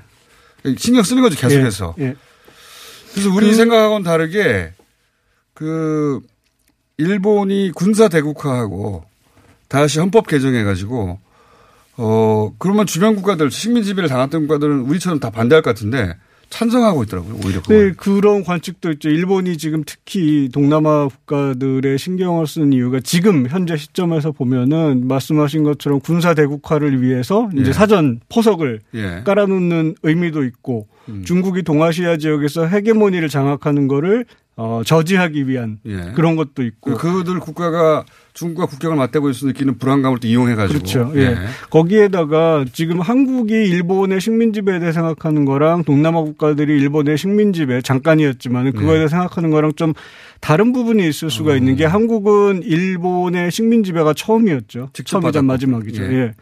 [0.78, 1.96] 신경 쓰는 거죠, 계속해서.
[2.00, 2.16] 예, 예.
[3.14, 4.74] 그래서 우리 그- 생각하고는 다르게
[5.54, 6.20] 그
[6.98, 9.06] 일본이 군사 대국화하고
[9.70, 11.20] 다시 헌법 개정해가지고
[11.98, 16.18] 어 그러면 주변 국가들 식민 지배를 당했던 국가들은 우리처럼 다 반대할 것 같은데
[16.52, 17.40] 찬성하고 있더라고요.
[17.44, 17.88] 오히려 그걸.
[17.88, 19.10] 네, 그런 관측도 있죠.
[19.10, 26.36] 일본이 지금 특히 동남아 국가들의 신경을 쓰는 이유가 지금 현재 시점에서 보면은 말씀하신 것처럼 군사
[26.36, 27.74] 대국화를 위해서 이제 예.
[27.74, 29.22] 사전 포석을 예.
[29.24, 31.24] 깔아놓는 의미도 있고 음.
[31.26, 34.26] 중국이 동아시아 지역에서 헤게모니를 장악하는 거를
[34.58, 36.12] 어, 저지하기 위한 예.
[36.14, 41.12] 그런 것도 있고 그 그들 국가가 중국과 국경을 맞대고 수 느끼는 불안감을 또 이용해가지고 그렇죠.
[41.16, 41.36] 예.
[41.70, 48.72] 거기에다가 지금 한국이 일본의 식민 지배에 대해 생각하는 거랑 동남아 국가들이 일본의 식민 지배 잠깐이었지만
[48.72, 48.98] 그거에 네.
[49.00, 49.94] 대해 생각하는 거랑 좀
[50.40, 51.76] 다른 부분이 있을 수가 있는 어.
[51.76, 54.90] 게 한국은 일본의 식민 지배가 처음이었죠.
[54.94, 55.42] 처음이자.
[55.42, 56.04] 마지막이죠.
[56.04, 56.34] 예.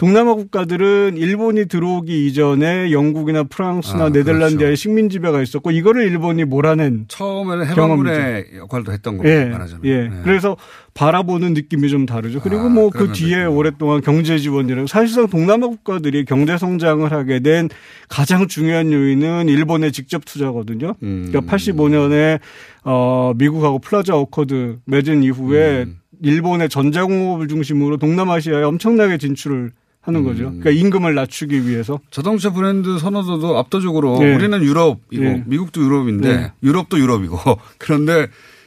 [0.00, 0.06] 예.
[0.06, 4.74] 동남아 국가들은 일본이 들어오기 이전에 영국이나 프랑스나 아, 네덜란드의 그렇죠.
[4.74, 7.66] 식민 지배가 있었고 이거를 일본이 몰아낸 처음에는.
[7.66, 9.84] 해방군의 역할도 했던 거고 예, 말하자면.
[9.84, 10.08] 예.
[10.08, 10.20] 네.
[10.24, 10.56] 그래서
[10.94, 12.40] 바라보는 느낌이 좀 다르죠.
[12.40, 17.68] 그리고 아, 뭐그 그러면 뒤에 오랫동안 경제 지원이랑 사실상 동남아 국가들이 경제 성장을 하게 된
[18.08, 20.94] 가장 중요한 요인은 일본의 직접 투자거든요.
[21.02, 21.28] 음.
[21.28, 22.40] 그러니까 85년에
[22.84, 26.00] 어 미국하고 Plaza Accord 맺은 이후에 음.
[26.22, 29.72] 일본의 전자공업을 중심으로 동남아시아에 엄청나게 진출을
[30.10, 30.48] 하는 거죠.
[30.48, 30.60] 음.
[30.60, 32.00] 그러니까 임금을 낮추기 위해서.
[32.10, 34.34] 자동차 브랜드 선호도도 압도적으로 예.
[34.34, 35.44] 우리는 유럽이고 예.
[35.46, 36.52] 미국도 유럽인데 예.
[36.62, 37.38] 유럽도 유럽이고
[37.78, 38.26] 그런데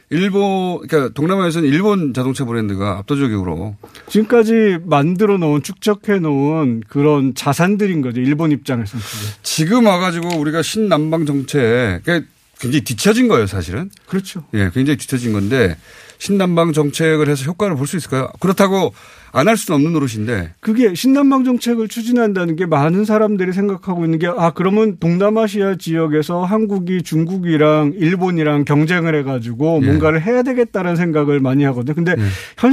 [0.10, 3.76] 일본 그러니까 동남아에서는 일본 자동차 브랜드가 압도적으로
[4.10, 8.22] 지금까지 만들어 놓은 축적해 놓은 그런 자산들인 거죠.
[8.22, 9.04] 일본 입장에서는.
[9.04, 9.40] 그게.
[9.42, 12.28] 지금 와가지고 우리가 신남방 정책 그러니까
[12.60, 13.90] 굉장히 뒤처진 거예요 사실은.
[14.06, 14.44] 그렇죠.
[14.54, 15.76] 예, 굉장히 뒤처진 건데
[16.20, 18.30] 신남방 정책을 해서 효과를 볼 수 있을까요?
[18.40, 18.94] 그렇다고
[19.36, 24.28] 안 할 수는 없는 노릇인데 그게 신남방 정책을 추진한다는 게 많은 사람들이 생각하고 있는 게
[24.28, 29.88] 아 그러면 동남아시아 지역에서 한국이 중국이랑 일본이랑 경쟁을 해가지고 예.
[29.88, 31.96] 뭔가를 해야 되겠다는 생각을 많이 하거든요.
[31.96, 32.16] 근데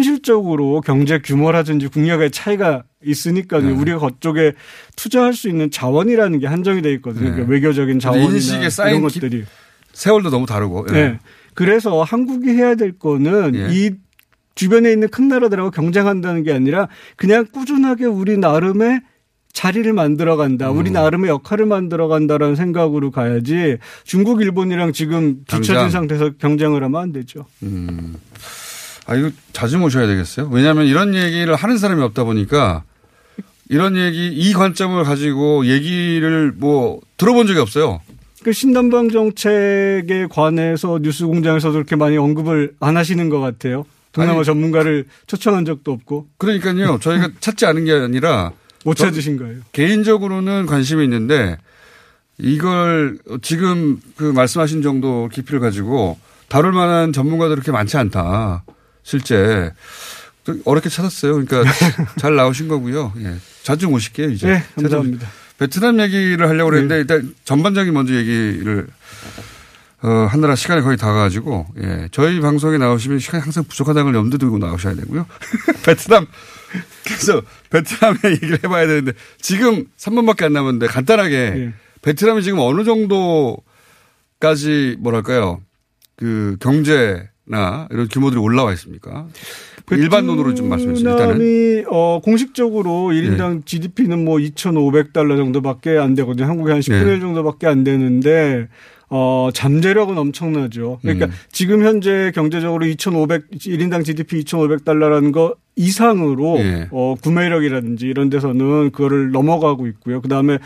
[0.00, 3.62] 현실적으로 경제 규모라든지 국력의 차이가 있으니까요.
[3.62, 3.72] 네.
[3.72, 4.52] 우리가 그쪽에
[4.96, 7.24] 투자할 수 있는 자원이라는 게 한정이 돼 있거든요.
[7.24, 7.30] 네.
[7.32, 8.28] 그러니까 외교적인 자원이나
[8.88, 9.44] 이런 기- 것들이.
[9.92, 10.86] 세월도 너무 다르고.
[10.90, 10.92] 예.
[10.92, 11.18] 네.
[11.54, 13.68] 그래서 한국이 해야 될 거는 예.
[13.70, 13.90] 이
[14.60, 19.00] 주변에 있는 큰 나라들하고 경쟁한다는 게 아니라 그냥 꾸준하게 우리 나름의
[19.54, 20.70] 자리를 만들어 간다.
[20.70, 20.76] 음.
[20.76, 25.88] 우리 나름의 역할을 만들어 간다라는 생각으로 가야지 중국, 일본이랑 지금 뒤처진.
[25.88, 27.46] 상태에서 경쟁을 하면 안 되죠.
[27.62, 28.16] 음.
[29.06, 30.50] 아, 이거 자주 모셔야 되겠어요.
[30.52, 32.84] 왜냐하면 이런 얘기를 하는 사람이 없다 보니까
[33.70, 38.02] 이런 얘기, 이 관점을 가지고 얘기를 뭐 들어본 적이 없어요.
[38.44, 43.86] 그 신남방 정책에 관해서 뉴스 공장에서도 그렇게 많이 언급을 안 하시는 것 같아요.
[44.12, 46.98] 동남아 아니, 전문가를 초청한 적도 없고 그러니까요.
[47.02, 48.52] 저희가 찾지 않은 게 아니라
[48.84, 49.60] 못 저- 찾으신 거예요.
[49.72, 51.56] 개인적으로는 관심이 있는데
[52.38, 58.64] 이걸 지금 그 말씀하신 정도 깊이를 가지고 다룰 만한 전문가들 그렇게 많지 않다.
[59.02, 59.72] 실제
[60.44, 61.44] 좀 어렵게 찾았어요.
[61.44, 61.70] 그러니까
[62.18, 63.12] 잘 나오신 거고요.
[63.18, 63.34] 예.
[63.62, 64.46] 자주 모실게요 이제.
[64.48, 65.28] 네, 감사합니다.
[65.58, 68.86] 베트남 얘기를 하려고 그랬는데 일단 전반적인 먼저 얘기를
[70.02, 72.08] 어, 하느라 시간이 거의 다 가가지고, 예.
[72.10, 75.26] 저희 방송에 나오시면 시간이 항상 부족하다는 걸 염두에 두고 나오셔야 되고요.
[75.84, 76.26] 베트남,
[77.04, 81.74] 그래서 베트남의 얘기를 해봐야 되는데, 지금 3분밖에 안 남았는데, 간단하게, 예.
[82.00, 83.62] 베트남이 지금 어느 정도까지,
[85.00, 85.60] 뭐랄까요,
[86.16, 89.26] 그 경제나 이런 규모들이 올라와 있습니까?
[89.96, 91.12] 일반 돈으로 좀 말씀해 주세요.
[91.12, 91.38] 일단은.
[91.38, 96.46] 베트남이 어 공식적으로 1인당 GDP는 뭐 2,500달러 정도밖에 안 되거든요.
[96.48, 97.12] 한국의 한 10분의 네.
[97.14, 98.68] 1 정도밖에 안 되는데
[99.08, 100.98] 어 잠재력은 엄청나죠.
[101.02, 101.32] 그러니까 음.
[101.50, 106.88] 지금 현재 경제적으로 2,500 1인당 GDP 2,500달러라는 거 이상으로 예.
[106.90, 110.20] 어 구매력이라든지 이런 데서는 그거를 넘어가고 있고요.
[110.20, 110.58] 그다음에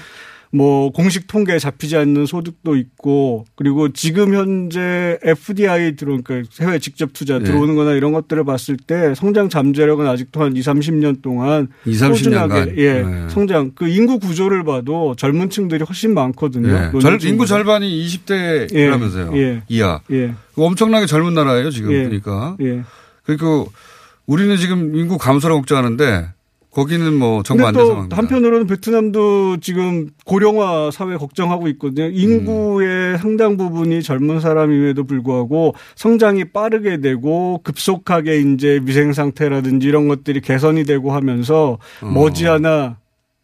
[0.54, 7.12] 뭐 공식 통계에 잡히지 않는 소득도 있고 그리고 지금 현재 FDI 들어온 그러니까 해외 직접
[7.12, 7.44] 투자 네.
[7.44, 12.24] 들어오는 거나 이런 것들을 봤을 때 성장 잠재력은 아직도 한 2, 30년 동안 2, 30
[12.26, 12.74] 꾸준하게.
[12.76, 13.28] 예, 네.
[13.30, 16.92] 성장 그 인구 구조를 봐도 젊은 층들이 훨씬 많거든요.
[16.94, 17.00] 예.
[17.00, 17.18] 절.
[17.24, 19.36] 인구 절반이 20대라면서요.
[19.36, 19.62] 예.
[19.68, 20.00] 이하.
[20.12, 20.34] 예.
[20.56, 22.04] 엄청나게 젊은 나라예요, 지금 예.
[22.04, 22.56] 보니까.
[22.60, 22.82] 예.
[23.24, 23.72] 그리고
[24.26, 26.28] 우리는 지금 인구 감소라고 걱정하는데
[26.74, 28.16] 거기는 뭐 근데 또 상황입니다.
[28.16, 32.08] 한편으로는 베트남도 지금 고령화 사회 걱정하고 있거든요.
[32.08, 33.16] 인구의 음.
[33.18, 40.84] 상당 부분이 젊은 사람임에도 불구하고 성장이 빠르게 되고 급속하게 이제 위생 상태라든지 이런 것들이 개선이
[40.84, 42.06] 되고 하면서 어.
[42.06, 42.96] 머지않아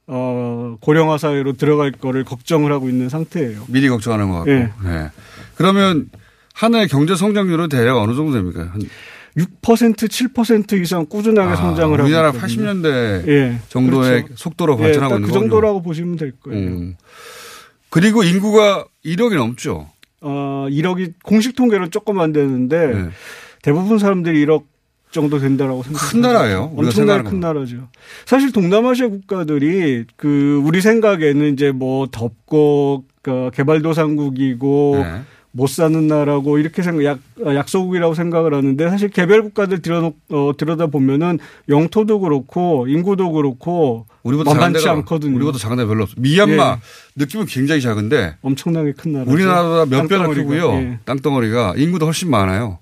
[0.08, 3.62] 어 고령화 사회로 들어갈 거를 걱정을 하고 있는 상태예요.
[3.68, 4.50] 미리 걱정하는 것 같고.
[4.50, 4.72] 예.
[4.84, 5.08] 네.
[5.54, 6.10] 그러면
[6.52, 8.70] 하나의 경제 성장률은 대략 어느 정도 됩니까?
[8.72, 8.82] 한
[9.62, 12.72] 6% 7% 이상 꾸준하게 아, 성장을 하고 우리나라 있거든요.
[12.72, 14.34] 80년대 예, 정도의 그렇죠.
[14.36, 15.40] 속도로 예, 발전하고 딱 있는 그 거죠.
[15.40, 16.68] 정도라고 보시면 될 거예요.
[16.68, 16.96] 음.
[17.88, 19.88] 그리고 인구가 1억이 넘죠.
[20.20, 23.08] 어 1억이 공식 통계로는 조금 안 되는데 네.
[23.62, 24.64] 대부분 사람들이 1억
[25.10, 26.12] 정도 된다라고 생각합니다.
[26.12, 26.72] 큰 나라예요.
[26.76, 27.88] 엄청나게 큰 나라죠.
[28.26, 35.22] 사실 동남아시아 국가들이 그 우리 생각에는 이제 뭐 덥고 그 개발도상국이고 네.
[35.52, 40.86] 못 사는 나라고 이렇게 생각 약 약소국이라고 생각을 하는데 사실 개별 국가들 들여 어, 들여다
[40.86, 41.38] 보면은
[41.68, 45.34] 영토도 그렇고 인구도 그렇고 우리보다 작은 만만치 데가 않거든요.
[45.36, 46.14] 우리보다 작은 데 별로 없어.
[46.18, 46.76] 미얀마 예.
[47.16, 49.24] 느낌은 굉장히 작은데 엄청나게 큰 나라.
[49.30, 50.28] 우리나라보다 몇 배나.
[50.28, 50.72] 크고요.
[50.74, 50.98] 예.
[51.04, 52.78] 땅덩어리가 인구도 훨씬 많아요.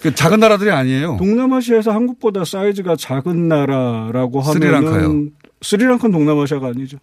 [0.00, 1.16] 그 작은 나라들이 아니에요.
[1.18, 5.24] 동남아시아에서 한국보다 사이즈가 작은 나라라고 하면은 스리랑카요.
[5.62, 6.98] 스리랑카는 동남아시아가 아니죠.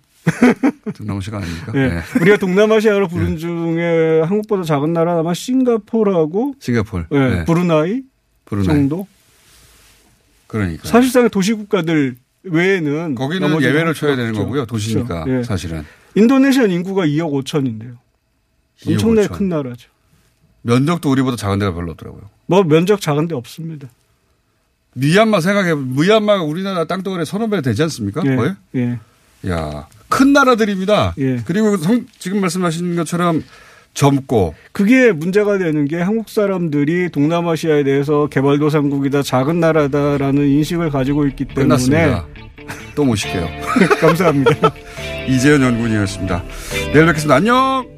[0.95, 1.72] 동남아시아가 아닙니까?
[1.76, 1.88] 예.
[1.88, 2.01] 네.
[2.22, 7.07] 우리가 동남아시아로 부른 중에 한국보다 작은 나라 아마 싱가포르하고 싱가폴.
[7.11, 7.45] 예, 네.
[7.45, 8.01] 브루나이,
[8.45, 8.76] 브루나이.
[8.76, 9.07] 정도.
[10.47, 10.88] 그러니까.
[10.88, 14.45] 사실상의 도시 국가들 외에는 거기는 예외를 쳐야 되는 그렇죠.
[14.45, 14.65] 거고요.
[14.65, 15.39] 도시니까 그렇죠.
[15.39, 15.43] 예.
[15.43, 15.86] 사실은.
[16.15, 17.95] 인도네시아는 인구가 2억 5천인데요.
[18.82, 19.34] 2억 엄청나게 5천.
[19.38, 19.89] 큰 나라죠.
[20.61, 22.30] 면적도 우리보다 작은 데가 별로 없더라고요.
[22.47, 23.88] 뭐 면적 작은 데 없습니다.
[24.95, 28.22] 미얀마 생각해 미얀마가 우리나라 땅덩어리 서너 배 되지 않습니까?
[28.26, 28.36] 예.
[28.36, 28.55] 거의?
[28.76, 28.99] 예.
[29.49, 31.14] 야, 큰 나라들입니다.
[31.20, 31.39] 예.
[31.45, 33.43] 그리고 성- 지금 말씀하신 것처럼
[33.93, 41.45] 젊고 그게 문제가 되는 게 한국 사람들이 동남아시아에 대해서 개발도상국이다 작은 나라다라는 인식을 가지고 있기
[41.45, 42.26] 때문에 끝났습니다.
[42.95, 43.47] 또 모실게요.
[43.99, 44.51] 감사합니다.
[45.28, 46.43] 이재현 연구원이었습니다.
[46.93, 47.36] 내일 뵙겠습니다.
[47.36, 47.88] 안녕!